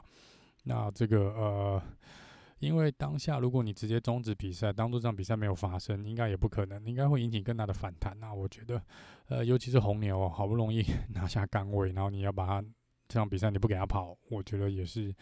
[0.64, 1.82] 那这个呃。
[2.58, 8.18] 因为当下，如果你直接终止比赛，当做这场比赛没有发生，应该也不可能，应该会引起更大的反弹。
[8.18, 8.82] 那我觉得，
[9.28, 12.62] 呃，尤其是红牛，好不容易 拿下杆位，然后你要把他
[13.08, 15.14] 这场比赛你不给他跑，我觉得也是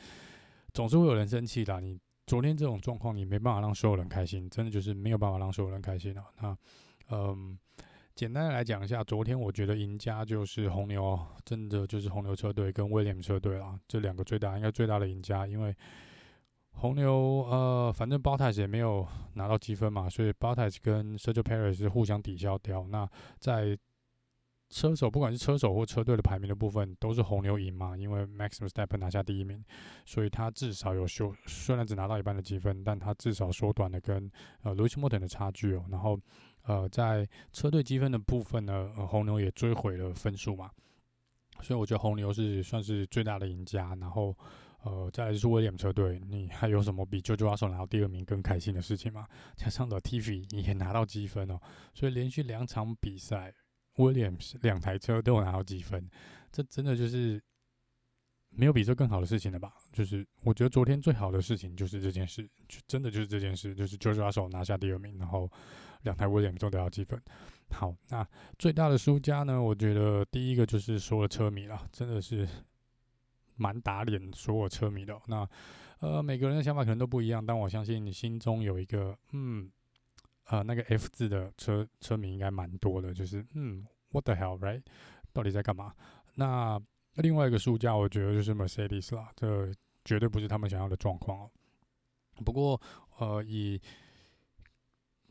[0.72, 1.80] 总是会有人生气的。
[1.80, 6.24] 你昨天这种状况，你没办法让所有人开心，真的就是没有办法让所有人开心了。
[6.40, 6.56] 那，
[7.10, 7.58] 嗯，
[8.14, 15.74] 简单的来讲一下，昨天我觉得赢家就是红牛，真的就是红牛车队跟威廉车队啦，这两个最大应该最大的赢家，因为。
[16.76, 22.86] 红牛呃，反正 Bottas 也没有拿到积分嘛，所以 Bottas 跟 Sergio Perez 是互相抵消掉。
[22.88, 23.08] 那
[23.38, 23.78] 在
[24.68, 29.64] 车手，不管是车手或车队的排名的部分，都是红牛赢嘛，因为 Max Verstappen 拿下第一名，
[30.04, 34.30] 所以他至少有修，虽然只拿到一半的积分，但他至少缩短了跟
[34.62, 35.84] 呃 Lewis Hamilton 的差距哦。
[35.90, 36.18] 然后
[36.64, 40.70] 呃，在车队积分的部分呢，呃，红牛也追回了分数嘛，
[41.60, 43.94] 所以我觉得红牛是算是最大的赢家。
[43.94, 44.36] 然后。
[44.84, 49.26] 呃，再来就是威廉姆车队，你还有什么比 George Russell 拿到第二名更开心的事情吗？
[49.56, 51.58] 加上的 Latifi 也拿到积分哦，
[51.94, 53.54] 所以连续两场比赛
[53.96, 56.06] ，Williams 两台车都有拿到积分，
[56.52, 57.42] 这真的就是
[58.50, 59.72] 没有比这更好的事情了吧？
[59.90, 65.50] 就是我觉得昨天最好的事情就是这件事，就真的就是这件事，就是 George Russell 拿下第二名，然后
[66.02, 67.18] 两台 Williams 都得到积分。
[67.70, 69.62] 好，那最大的输家呢？
[69.62, 72.46] 我觉得第一个就是说了车迷了，真的是。
[73.56, 75.48] 蛮打脸所有车迷的，那
[76.00, 79.70] 呃每个人的想法可能都不一样，但我相信你心中有一个嗯
[80.46, 84.82] 呃那个 F 字的车车迷应该蛮多的，就是嗯 What the hell right？
[85.32, 85.94] 到底在干嘛？
[86.34, 86.80] 那
[87.14, 89.72] 另外一个输家，我觉得就是 Mercedes 啦，这
[90.04, 91.50] 绝对不是他们想要的状况哦。
[92.44, 92.80] 不过
[93.18, 93.80] 呃以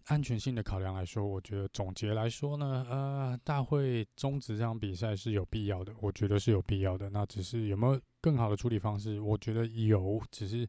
[0.08, 7.10] 安全性的考量来说，我觉得总结来说呢，呃，大会终止这场比赛是有必要的，我觉得是有必要的。
[7.10, 9.20] 那只是有没有更好的处理方式？
[9.20, 10.66] 我觉得有，只是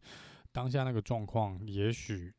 [0.51, 2.35] 当下那个状况，也许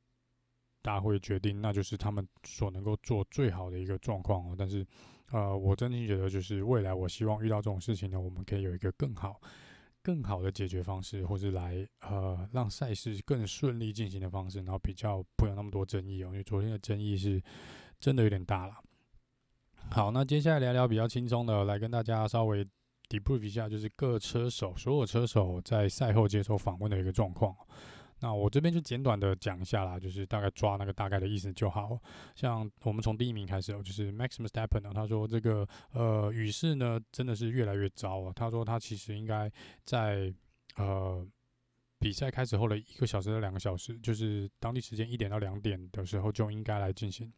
[0.82, 4.56] 大会决定，那就是他们所能够做最好的一个状况哦。
[4.58, 4.86] 但是，
[5.32, 9.40] 呃，我真心觉得，就是未来我希望遇到这种事情呢，我们可以有一个更好。
[10.04, 16.28] 更好的解决方式，或是来呃让赛事更顺利进行的方式，然后比较不有那么多争议哦。
[16.28, 17.42] 因为昨天的争议是
[18.00, 18.76] 真的有点大了。
[19.90, 22.64] 好，那接下来聊聊比较轻松的，来跟大家稍微
[23.10, 27.56] debrief 一下，就是各车手所有车手在赛后接受访问的一个状况。
[28.22, 32.00] 那我这边就简短的讲一下啦，就是大概抓那个大概的意思就好。
[32.34, 38.32] 像我们从第一名开始哦，就是 Max Verstappen 呢，他说这个呃雨势呢真的是越来越糟啊。
[38.34, 39.52] 他说他其实应该
[39.84, 40.34] 在
[40.78, 41.28] 呃
[42.00, 47.32] 比赛开始后的一个小时到两个小时，就是当地时间一点到两点的时候就应该来进行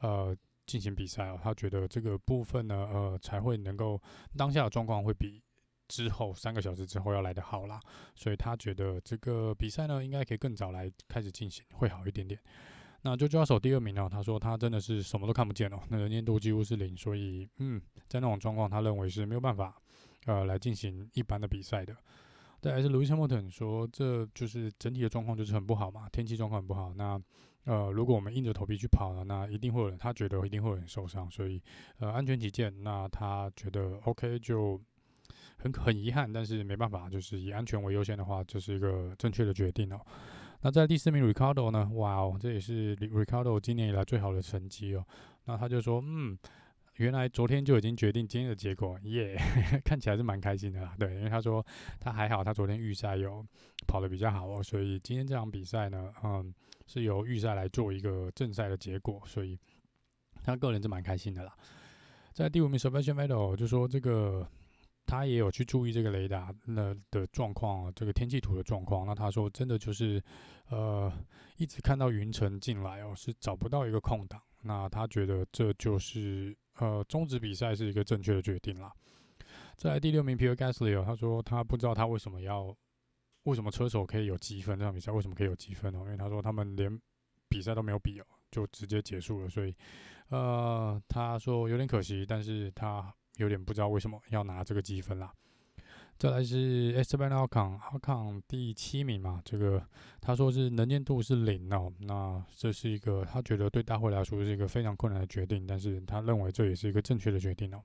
[0.00, 0.36] 呃
[0.70, 1.38] 进行比赛哦。
[1.42, 4.00] 他觉得这个部分呢呃才会能够
[4.36, 5.42] 当下的状况会比。
[5.88, 7.80] 之后三个小时之后要来得好啦，
[8.14, 12.38] 所以他觉得这个比赛呢应该可以更早来开始进行，会好一点点。
[13.02, 19.82] 那就抓手第二名呢，他说他真的是什么都看不见哦，那能见度几乎是零，所以嗯，在那种状况，他认为是没有办法
[20.26, 21.96] 呃来进行一般的比赛的。
[22.60, 26.94] 再来是 Lewis Hamilton 说，这就是整体的状况就是很不好嘛，天气状况很不好。
[26.94, 27.20] 那
[27.64, 31.62] 呃，如果我们硬着头皮去跑呢，那一定会有人，他觉得一定会有人受伤，所以
[31.98, 34.80] 呃安全起见，那他觉得 OK 就。
[35.62, 40.00] 很很遗憾，但是没办法，就是以安全为优先的话，这是一个正确的决定哦。
[40.62, 41.86] 那在第四名 Ricardo 呢？
[41.96, 45.04] 哇哦，这也是 Ricardo 今年以来最好的成绩哦。
[45.44, 46.38] 那他就说，嗯，
[47.00, 49.34] 原来昨天就已经决定今天的结果，耶、
[49.82, 50.94] 看起来是蛮开心的啦。
[50.98, 51.64] 对，因为他说
[51.98, 53.42] 他还好，他昨天预赛有
[53.86, 56.54] 跑得比较好哦，所以今天这场比赛呢，嗯，
[56.86, 59.58] 是由预赛来做一个正赛的结果，所以
[60.42, 61.56] 他个人是蛮开心的啦。
[62.34, 64.46] 在第五名 Sebastian Vettel 就说这个。
[65.06, 69.04] 他也有去注意这个雷达那的状况，这个天气图的状况。
[69.04, 70.22] 那他说，真的就是，
[70.68, 71.12] 呃，
[71.56, 74.40] 一直看到云层进来哦，是找不到一个空档。
[74.62, 78.92] 那他觉得这就是，呃，终止比赛是一个正确的决定啦。
[79.76, 82.76] 在第六名，Pierre Gasly 哦，他说他不知道他为什么要，
[83.44, 86.00] 为什么车手可以有积分这场比赛为什么可以有积分哦？
[86.00, 87.00] 因为他说他们连
[87.48, 89.48] 比赛都没有比哦，就直接结束了。
[89.48, 89.74] 所以，
[90.28, 93.14] 呃，他说有点可惜，但是他。
[93.36, 95.32] 有点不知道为什么要拿这个积分啦。
[96.20, 99.82] 再来是 Esteban Ocon，Ocon 第七名嘛，这个
[100.20, 107.82] 他说是能见度是零哦，那这是一个他觉得对大会来说是一个非常困难的决定，但是他认为这也是一个正确的决定哦。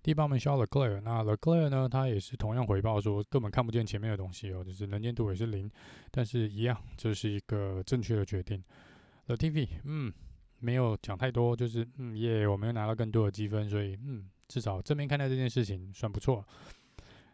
[0.00, 5.68] 第八名 Charles Leclerc，那 Lecler 呢，他也是同样回报说根本看不见前面的东西哦，就是能见度也是零，
[6.12, 8.62] 但是一样这是一个正确的决定。
[9.26, 10.12] Latifi，嗯，
[10.60, 14.30] 没有讲太多，就是嗯耶我没有拿到更多的积分，所以嗯。
[14.50, 16.44] 至少正面看待这件事情算不错。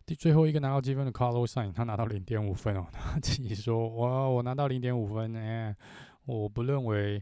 [0.07, 2.87] 第最后一个拿到积分的 Carlos Sain，他拿到零点五分哦。
[2.93, 5.75] 他自己说：“我我拿到零点五分，哎，
[6.27, 7.21] 我不认为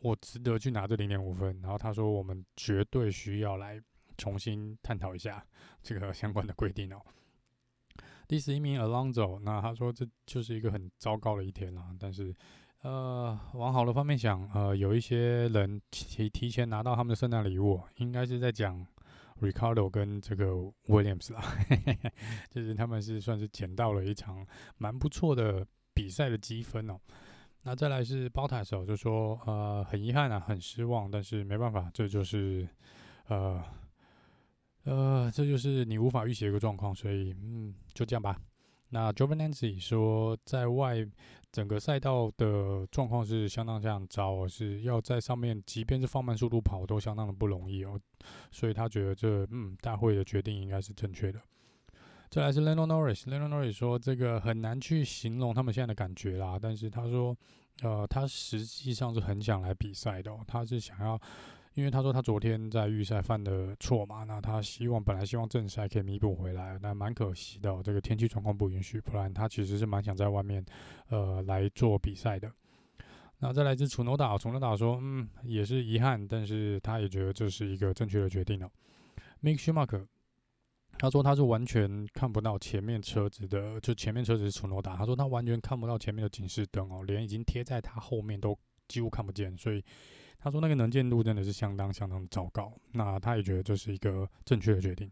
[0.00, 3.78] 我值得去拿这零点五分。”然后他说：“我们绝对需要来
[4.16, 5.44] 重新探讨一下
[5.82, 7.02] 这个相关的规定哦。”
[8.26, 11.94] 第十一名 Alonso，那他说这就是一个很糟糕的一天啦。
[12.00, 12.34] 但是，
[12.80, 18.86] 呃，往好的方面想，呃，有一些人提提前拿到他们的圣诞礼物，应该是在讲。
[19.40, 20.52] Ricardo 跟这个
[20.86, 21.42] Williams 啦，
[22.50, 24.46] 就是他们是算是捡到了一场
[24.78, 26.98] 蛮不错的比赛的积分哦。
[27.62, 32.68] 那再来是 b o t a s 就说呃很遗憾啊，很失望，但是没办法，这就是
[33.28, 33.62] 呃
[34.84, 38.36] 呃这就是你无法预期的一个状况，所以嗯就这样吧。
[38.88, 41.06] 那 Giovinazzi 说在外。
[41.52, 47.98] 整个赛道的状况是相当相当糟，是要在上面，即便是放慢速度跑，都相当的不容易哦。
[48.50, 51.40] 所以他觉得这嗯大会的决定应该是正确的。
[52.28, 57.36] 再来是 Lando Norris，Lando Norris 说这个很难去形容他们现在的感觉啦，但是他说
[57.82, 61.20] 呃他实际上是很想来比赛的哦，他是想要。
[61.76, 70.64] 因为他说他昨天在预赛犯的错嘛，那他希望本来希望正赛可以弥补回来，但蛮可惜的，这个天气状况不允许，不然他其实是蛮想在外面
[71.10, 72.50] 呃来做比赛的。
[73.40, 78.70] 那再来自楚诺达，楚诺达说，嗯，也是遗憾，但是他也觉得这是一个正确的决定哦。
[79.42, 80.06] Mick Schumacher，
[80.98, 88.58] 他说他是完全看不到前面车子的，就前面车子是楚诺达，他说他完全看不到前面的警示灯哦，连已经贴在他后面都
[88.88, 89.84] 几乎看不见，所以。
[90.38, 95.10] 他说那个能见度真的是相当相当糟糕，那他也觉得这是一个正确的决定。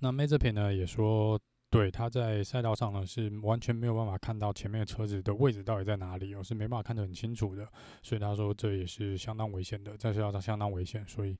[0.00, 7.66] 那 Mazepin 呢也说，对，他在赛道上呢是完全没有办法看到前面的车子的位置到底在哪里，我是没办法看得很清楚的，
[8.02, 11.36] 所以他说这也是相当危险的，在赛道上相当危险，所以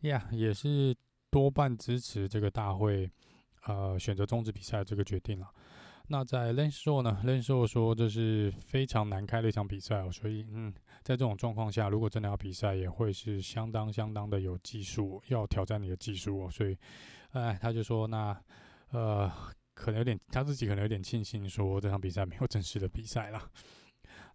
[0.00, 0.94] 呀也是
[1.30, 3.10] 多半支持这个大会
[3.66, 5.48] 呃选择终止比赛这个决定了。
[6.08, 10.72] 那在 Lance Stroll 呢？Lance Stroll 说这是非常难开的一场比赛哦，所以嗯。
[11.04, 16.48] 在这种状况下，如果真的要比赛，也会是相当相当的有技术，要挑战你的技术哦。
[16.48, 16.78] 所以，
[17.32, 18.40] 哎，他就说，那
[18.92, 19.28] 呃，
[19.74, 23.42] 可能有点他自己可能有点庆幸，说这场比赛没有正式的比赛了。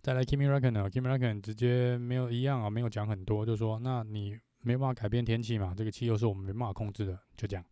[0.01, 7.63] 再来，Kimi Räikkönen，Kimi Räikkönen 直接没有一样啊，没有讲很多，就说，那你没办法改变天气嘛，这个气候是我们没办法控制的，就这样。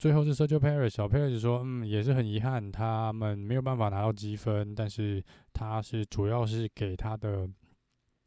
[0.00, 5.22] 最后是 Sergio Perez，小 Perez 说，嗯，也是很遗憾，他们没有办法拿到积分，但是
[5.52, 7.46] 他是主要是给他的。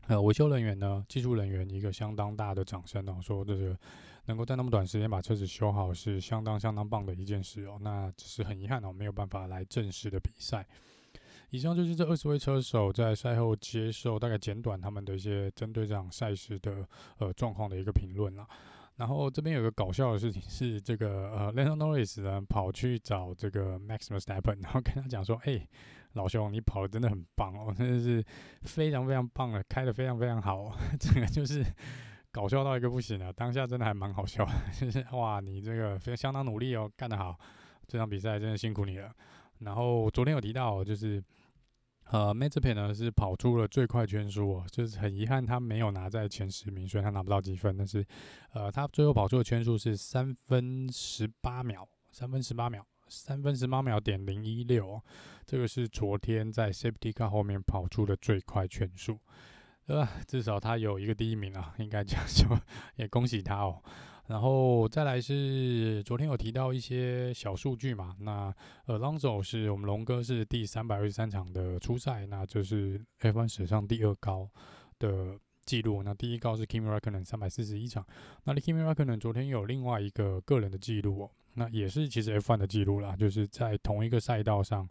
[0.06, 3.76] 呃，维修人员呢，技术人员一个相当大的掌声哦，说这个
[4.26, 7.80] 能够在那么短时间把车子修好是相当相当棒的一件事哦。
[7.82, 10.64] 那只是很遗憾哦，没有办法来正式的比赛。
[11.50, 18.48] 以上就是这二十位车手在赛后接受大概简短他们的一些针对这场赛事的呃状况的一个评论了。
[18.98, 25.68] 然后这边有个搞笑的事情是，这个呃 l e n d o Norris 呢跑去找这个 Max Verstappen，然后跟他讲说，哎。
[26.14, 28.24] 老兄，你跑的真的很棒哦，真的是
[28.62, 31.66] 非常非常棒的，开的非常非常好，这个就是
[32.32, 33.34] 搞笑到一个不行了。
[33.34, 34.48] 当下真的还蛮好笑，
[34.80, 37.36] 就是哇，你这个非常相当努力哦，干得好，
[37.88, 39.12] 这场比赛真的辛苦你了。
[39.62, 41.20] 然后昨天有提到，就是
[42.14, 47.76] 呃，Mazepin 呢是跑出了最快圈数哦，就是很遗憾他没有拿在前十名，所以他拿不到积分。
[47.76, 48.06] 但是
[48.54, 52.86] 呃，他最后跑出的圈数是三分十八秒，三分十八秒。
[53.08, 55.02] 三分十八秒点零一六，
[55.48, 59.18] 这个是昨天在 Safety Car 后面跑出的最快圈数。
[59.86, 60.12] 对吧？
[60.28, 62.58] 至少他有一个第一名啊，应该这样说，
[62.96, 63.82] 也恭喜他哦。
[64.28, 68.54] 然后再来是昨天有提到一些小数据嘛，那
[68.86, 74.50] Alonso 是我们龙哥是第三百二十三场的出赛，那就是 F1 史上第二高
[74.98, 76.02] 的记录。
[76.04, 78.08] 那第一高是 Kimi Räikkönen 三百四十一场，
[78.46, 84.88] 那 Kimi Räikkönen 昨天有另外一个个人的记录哦，那也是其实 F1 的记录啦，就是在同一个赛道上，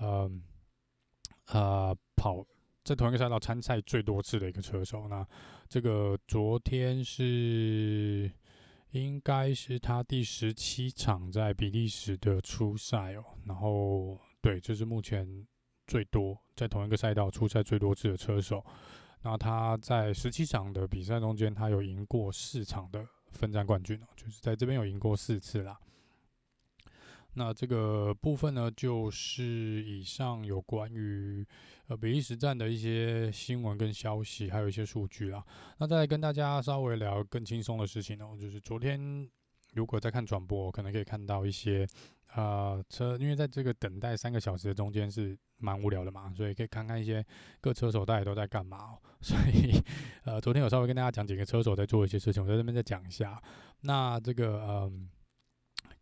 [0.00, 0.42] 嗯，
[1.48, 2.42] 呃，跑
[2.82, 5.06] 在同一个赛道参赛最多次的一个车手。
[5.06, 5.26] 那
[5.68, 8.32] 这个昨天是。
[8.92, 15.46] 应该是他第十七场在比利时的初赛哦，然后对，这是目前
[15.86, 18.64] 最多在同一个赛道初赛最多次的车手。
[19.22, 25.78] 那他在十七场的比赛中间，他有赢过四场的分站冠军哦，就是在这边有赢过四次啦。
[27.34, 31.46] 那这个部分呢，就是以上有关于
[31.86, 35.44] 呃比利时站的一些新闻跟消息，还有一些数据啦。
[35.78, 39.28] 那再来跟大家稍微聊更轻松的事情哦，就是昨天
[39.74, 41.86] 如果在看转播，可能可以看到一些
[42.34, 47.24] 呃车，因为在这个等待三个小时的中间是蛮无聊的嘛，所以可以看看一些
[47.60, 48.98] 各车手到底都在干嘛。
[49.22, 49.80] 所以
[50.24, 53.40] 呃，昨天有稍微跟大家讲几个车手在做一些事情，我在这边再讲一下。
[53.82, 55.08] 那这个嗯。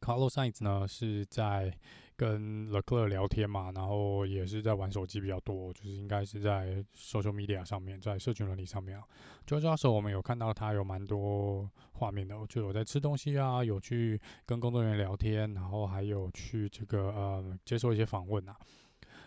[0.01, 1.73] Carlos Sainz 呢是在
[2.17, 9.05] 跟 Leclerc 聊天嘛，然后也是在玩手机比较多，就是应该是在 social media 上面，在社群伦理上面啊。
[9.47, 18.57] George Russell 我们有看到他有蛮多画面的，就有在吃东西啊，有去跟工作人员聊天，然后还有去这个呃接受一些访问啊。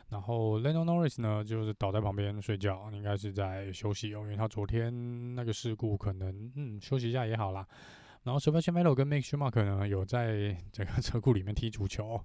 [0.09, 7.65] 然后 Lando Norris 呢就是倒在旁边睡觉，应该是在休息哦，因为他昨天那个事故可能嗯休息一下也好啦。
[8.23, 12.23] 然后 Sebastian Vettel 跟 Mick Schumacher 呢有在这个车库里面踢足球，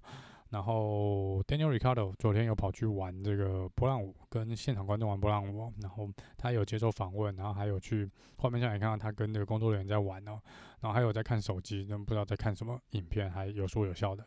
[0.51, 10.39] 然后 Daniel Ricardo 昨天有跑去玩这个波浪舞，跟现场观众玩波浪舞，然后他有接受访问，然后还有去画面上也看到他跟这个工作人员在玩哦，
[10.81, 14.23] 然后还有在看手机，但不知道在看什么影片，还有说有笑的。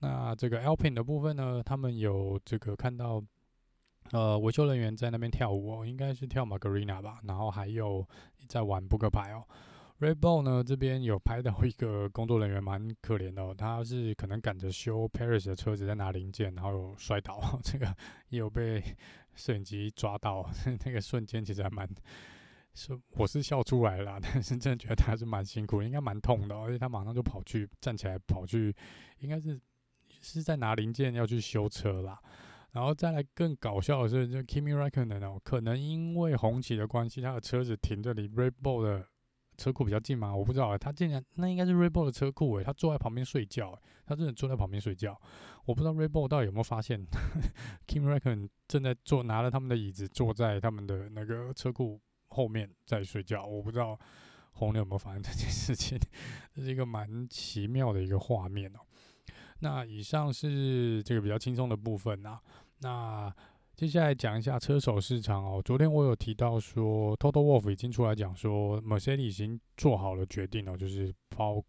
[0.00, 3.20] 那这个 Alpine 的部分呢，他们有这个看到
[4.12, 8.06] 呃维修人员在那边跳舞哦，应该是跳 Margarina 吧，然后还有
[8.46, 9.42] 在玩扑克牌哦。
[10.00, 17.86] Red Bull 呢，这边有拍到一个工作人员蛮可怜的哦，他是可能赶着修 Paris 的车子在拿零件，然后有摔倒，这个
[18.28, 18.80] 也有被
[19.34, 20.48] 摄影机抓到，
[20.84, 21.88] 那个瞬间其实还蛮，
[22.74, 28.72] 是我是笑出来了，但是真的觉得他是蛮辛苦，应该蛮痛的，而且他马上就跑去站起来跑去，
[29.18, 29.60] 应该是
[30.20, 32.16] 是在拿零件要去修车啦，
[32.70, 39.04] 然后再来更搞笑的是，就 Kimi r e c k o n e n 哦，可能因为红旗的关系，他的车子停这里 Red Bull 的。
[39.58, 40.34] 车库比较近吗？
[40.34, 40.78] 我不知道、欸。
[40.78, 45.20] 他竟然那应该是 Rebel 的车库诶、他坐在旁边睡觉、欸，他真的坐在旁边睡觉。
[45.66, 47.04] 我不知道 Rebel 到底有没有发现，
[47.86, 53.44] Kim Reckon 正在坐，拿了他们的椅子坐在他们的那个车库后面在睡觉。
[53.44, 53.98] 我不知道
[54.52, 55.98] 红牛有没有发现 这件事情，
[56.54, 58.78] 这是一个蛮奇妙的一个画面哦、
[59.58, 62.40] 那以上是这个比较轻松的部分啊，
[62.80, 63.34] 那。
[63.78, 65.62] 接下来讲一下车手市场哦。
[65.64, 71.64] 昨天我有提到说，Total Wolf 已经出来讲说，Mercedes 已经做好了决定了，就是包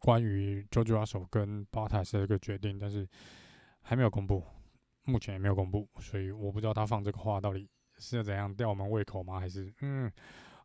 [0.00, 3.08] 关于 j o j o 手跟 Bottas 这个决定，但是
[3.82, 4.42] 还没有公布，
[5.04, 9.38] 目前也没有公布，所以我不知道他放这个话到底是要怎样吊我们胃口吗？
[9.38, 10.10] 还是嗯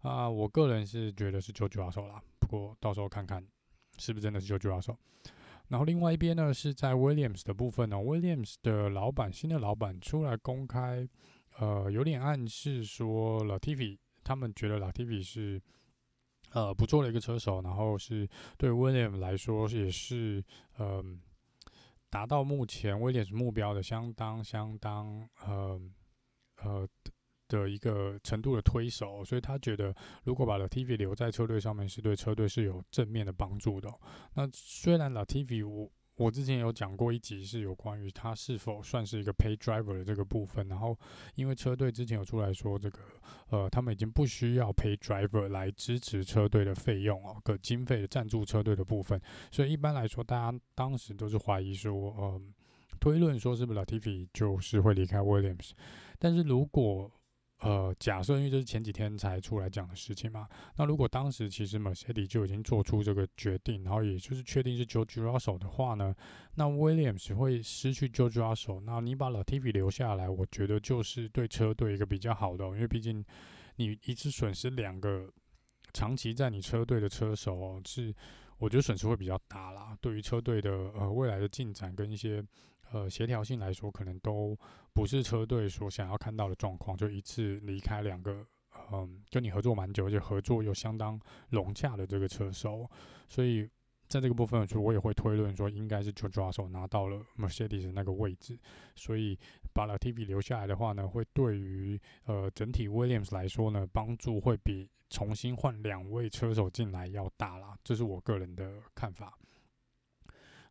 [0.02, 3.48] 啊，我个人是觉得是 George Russell 啦，不过到时候看看
[4.00, 4.98] 是不是真的是 j o j o 手。
[5.70, 11.08] 然后另外一边呢，是在 Williams 的部分呢，Williams 的老板，新的老板出来公开，
[11.58, 15.62] 呃，有点暗示说，Latifi 他们觉得 Latifi 是
[16.52, 20.44] 呃不错的一个车手，然后是对 Williams 来说也是
[20.78, 21.04] 呃
[22.10, 25.82] 达到目前 Williams 目标的相当相当呃
[26.64, 26.88] 呃。
[27.50, 29.93] 的一个程度的推手，所以他觉得
[30.24, 33.89] 如果把 Latifi 留在车队上面，是对车队是有正面的帮助的。
[34.36, 40.97] 那虽然 Latifi 我我之前有讲过一集是有关于他是否算是一个 pay driver 的这个部分，然后
[41.36, 43.00] 因为车队之前有出来说这个
[43.50, 49.20] 呃他们已经不需要 pay driver 来支持车队的费用哦，个经费赞助车队的部分，
[49.50, 52.41] 所以一般来说大家当时都是怀疑说呃
[53.00, 55.72] 推论说是不是 Latifi 就是会离开 Williams，
[56.18, 57.10] 但是如果
[57.60, 60.47] 呃，假设因为这是前几天才出来讲的事情嘛，
[60.78, 66.16] 那如果当时其实 Mercedes 就已经做出这个决定，然后也就是确定是 George Russell 的话呢，
[66.55, 73.26] 那 Williams 会失去 George Russell，那你把 Latifi 留下来，我觉得就是对车队一个比较好的，因为毕竟
[73.76, 75.30] 你一次损失两个
[75.91, 78.16] 长期在你车队的车手哦，是
[78.57, 82.41] 我觉得损失会比较大啦，对于车队的呃未来的进展跟一些。
[82.92, 84.58] 呃，协调性来说，可能都
[84.94, 88.46] 不是车队所想要看到的状况，就一次离开两个
[88.92, 91.20] 嗯跟你合作蛮久，而且合作又相当
[91.50, 92.90] 融洽的这个车手，
[93.28, 93.70] 所以
[94.08, 98.58] 在这个部分，就我也会推论说，应该是 George Russell 拿到了 Mercedes 那个位置，
[98.96, 99.38] 所以
[99.72, 109.38] 把 Latifi 留下来的话呢，会对于呃整体 Williams 来说呢，帮助会比重新换两位车手进来要大啦，这是我个人的看法。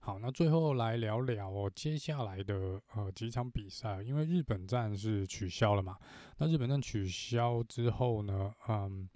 [0.01, 5.99] 好，那最后来聊聊哦，接下来的呃几场比赛，因为日本站是取消了嘛。
[6.39, 9.09] 那日本站取消之后呢，嗯，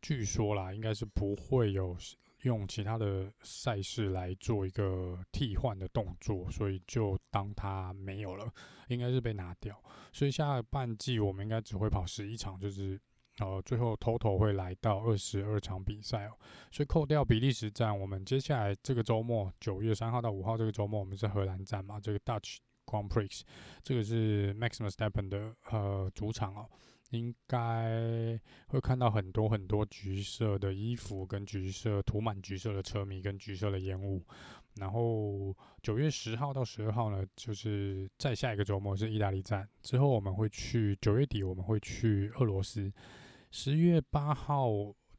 [0.00, 1.96] 据说啦，应该是不会有
[2.42, 8.50] 用其他的赛事来做一个替换的动作，所以就当它没有了，
[8.88, 9.78] 应该是被拿掉。
[10.12, 12.98] 所以下半季我们应该只会跑十一场，就是。
[13.44, 16.32] 呃，最后 total 会来到二十二场比赛哦，
[16.70, 23.40] 所以扣掉比利时站，我们接下来这个周末九月三号到五号这个周末，我们是荷兰站嘛，这个 Dutch Grand Prix，
[23.82, 26.68] 这个是 Max Verstappen 的呃主场哦，
[27.10, 34.24] 应该会看到很多很多橘色的衣服跟橘色涂满橘色的车迷跟橘色的烟雾，
[34.76, 42.92] 然后九月十号到十二号呢，就是再下一个周末是意大利站，之后我们会去九月底我们会去俄罗斯。
[43.54, 44.66] 十月八号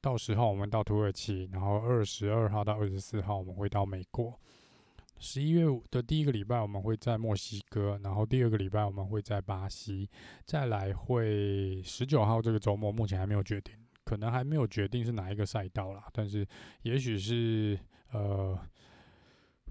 [0.01, 4.34] 到十号，我们到土耳其，然后二十二号到二十四号，我们会到美国。
[5.19, 10.09] 十一月的第一个礼拜，我们会在墨西哥，然后第二个礼拜，我们会在巴西。
[10.45, 16.45] 再来会十九号这个周末，目前还没有决定，可能还没有决定是哪一个赛道啦，但是
[16.81, 17.79] 也许是
[18.13, 18.59] 呃。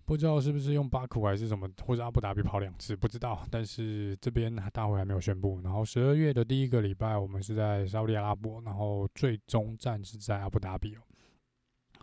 [0.05, 3.47] 不知道是不是用巴库还是什么，或者阿布达比跑两次，不知道。
[3.51, 5.61] 但是这边大会还没有宣布。
[5.63, 11.01] 然后十二月的第一个礼拜，我们是在沙乌地阿拉伯，然后最终站是在阿布达比哦。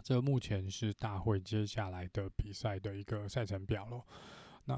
[0.02, 4.04] 这目前是大会接下来的比赛的一个赛程表咯。
[4.64, 4.76] 那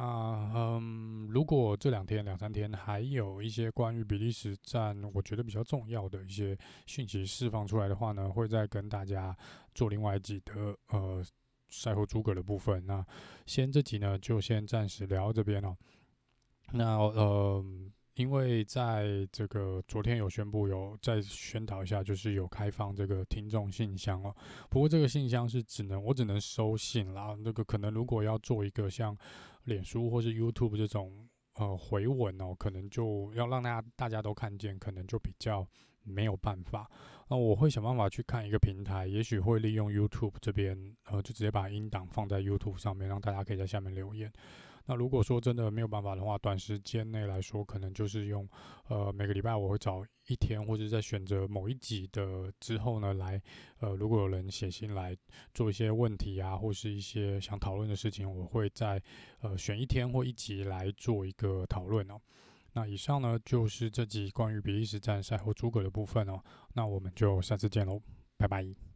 [0.56, 6.58] 嗯，如果这两天两三天还有一些关于比利时站，我觉得比较重要的一些
[6.88, 9.36] 讯息释放出来的话呢，会再跟大家
[9.76, 11.24] 做另外一集的呃。
[11.72, 13.04] 赛后诸葛的部分，那
[13.48, 15.76] 先这集呢就先暂时聊到这边哦。
[16.74, 17.66] 那呃，
[18.16, 24.36] 因为在这个昨天有宣布有再宣导一下，就是有开放这个听众信箱哦。
[24.70, 29.18] 不过这个信箱是只能我只能收信啦，那个可能如果要做一个像
[29.64, 35.68] 脸书或是 YouTube 这种呃回文哦，可能就要让大家大家都看见，可能就比较。
[36.04, 36.90] 没有办法，
[37.32, 44.30] 那我会想办法去看一个平台，也许会利用 YouTube 这边，呃，就直接把音档放在 YouTube 上面，让大家可以在下面留言。
[44.86, 48.46] 那如果说真的没有办法的话，短时间内来说，可能就是用，
[48.90, 53.42] 呃，每个礼拜我会找一天，或者在选择某一集的之后呢，来，
[53.80, 55.16] 呃，如果有人写信来
[55.54, 59.02] 做一些问题啊，或是一些想讨论的事情，我会在，
[59.40, 62.20] 呃，选一天或一集来做一个讨论哦。
[62.74, 66.42] 那以上呢，就是这集关于比利时站赛后诸葛的部分哦。
[66.74, 68.02] 那我们就下次见喽，
[68.38, 68.91] 拜拜。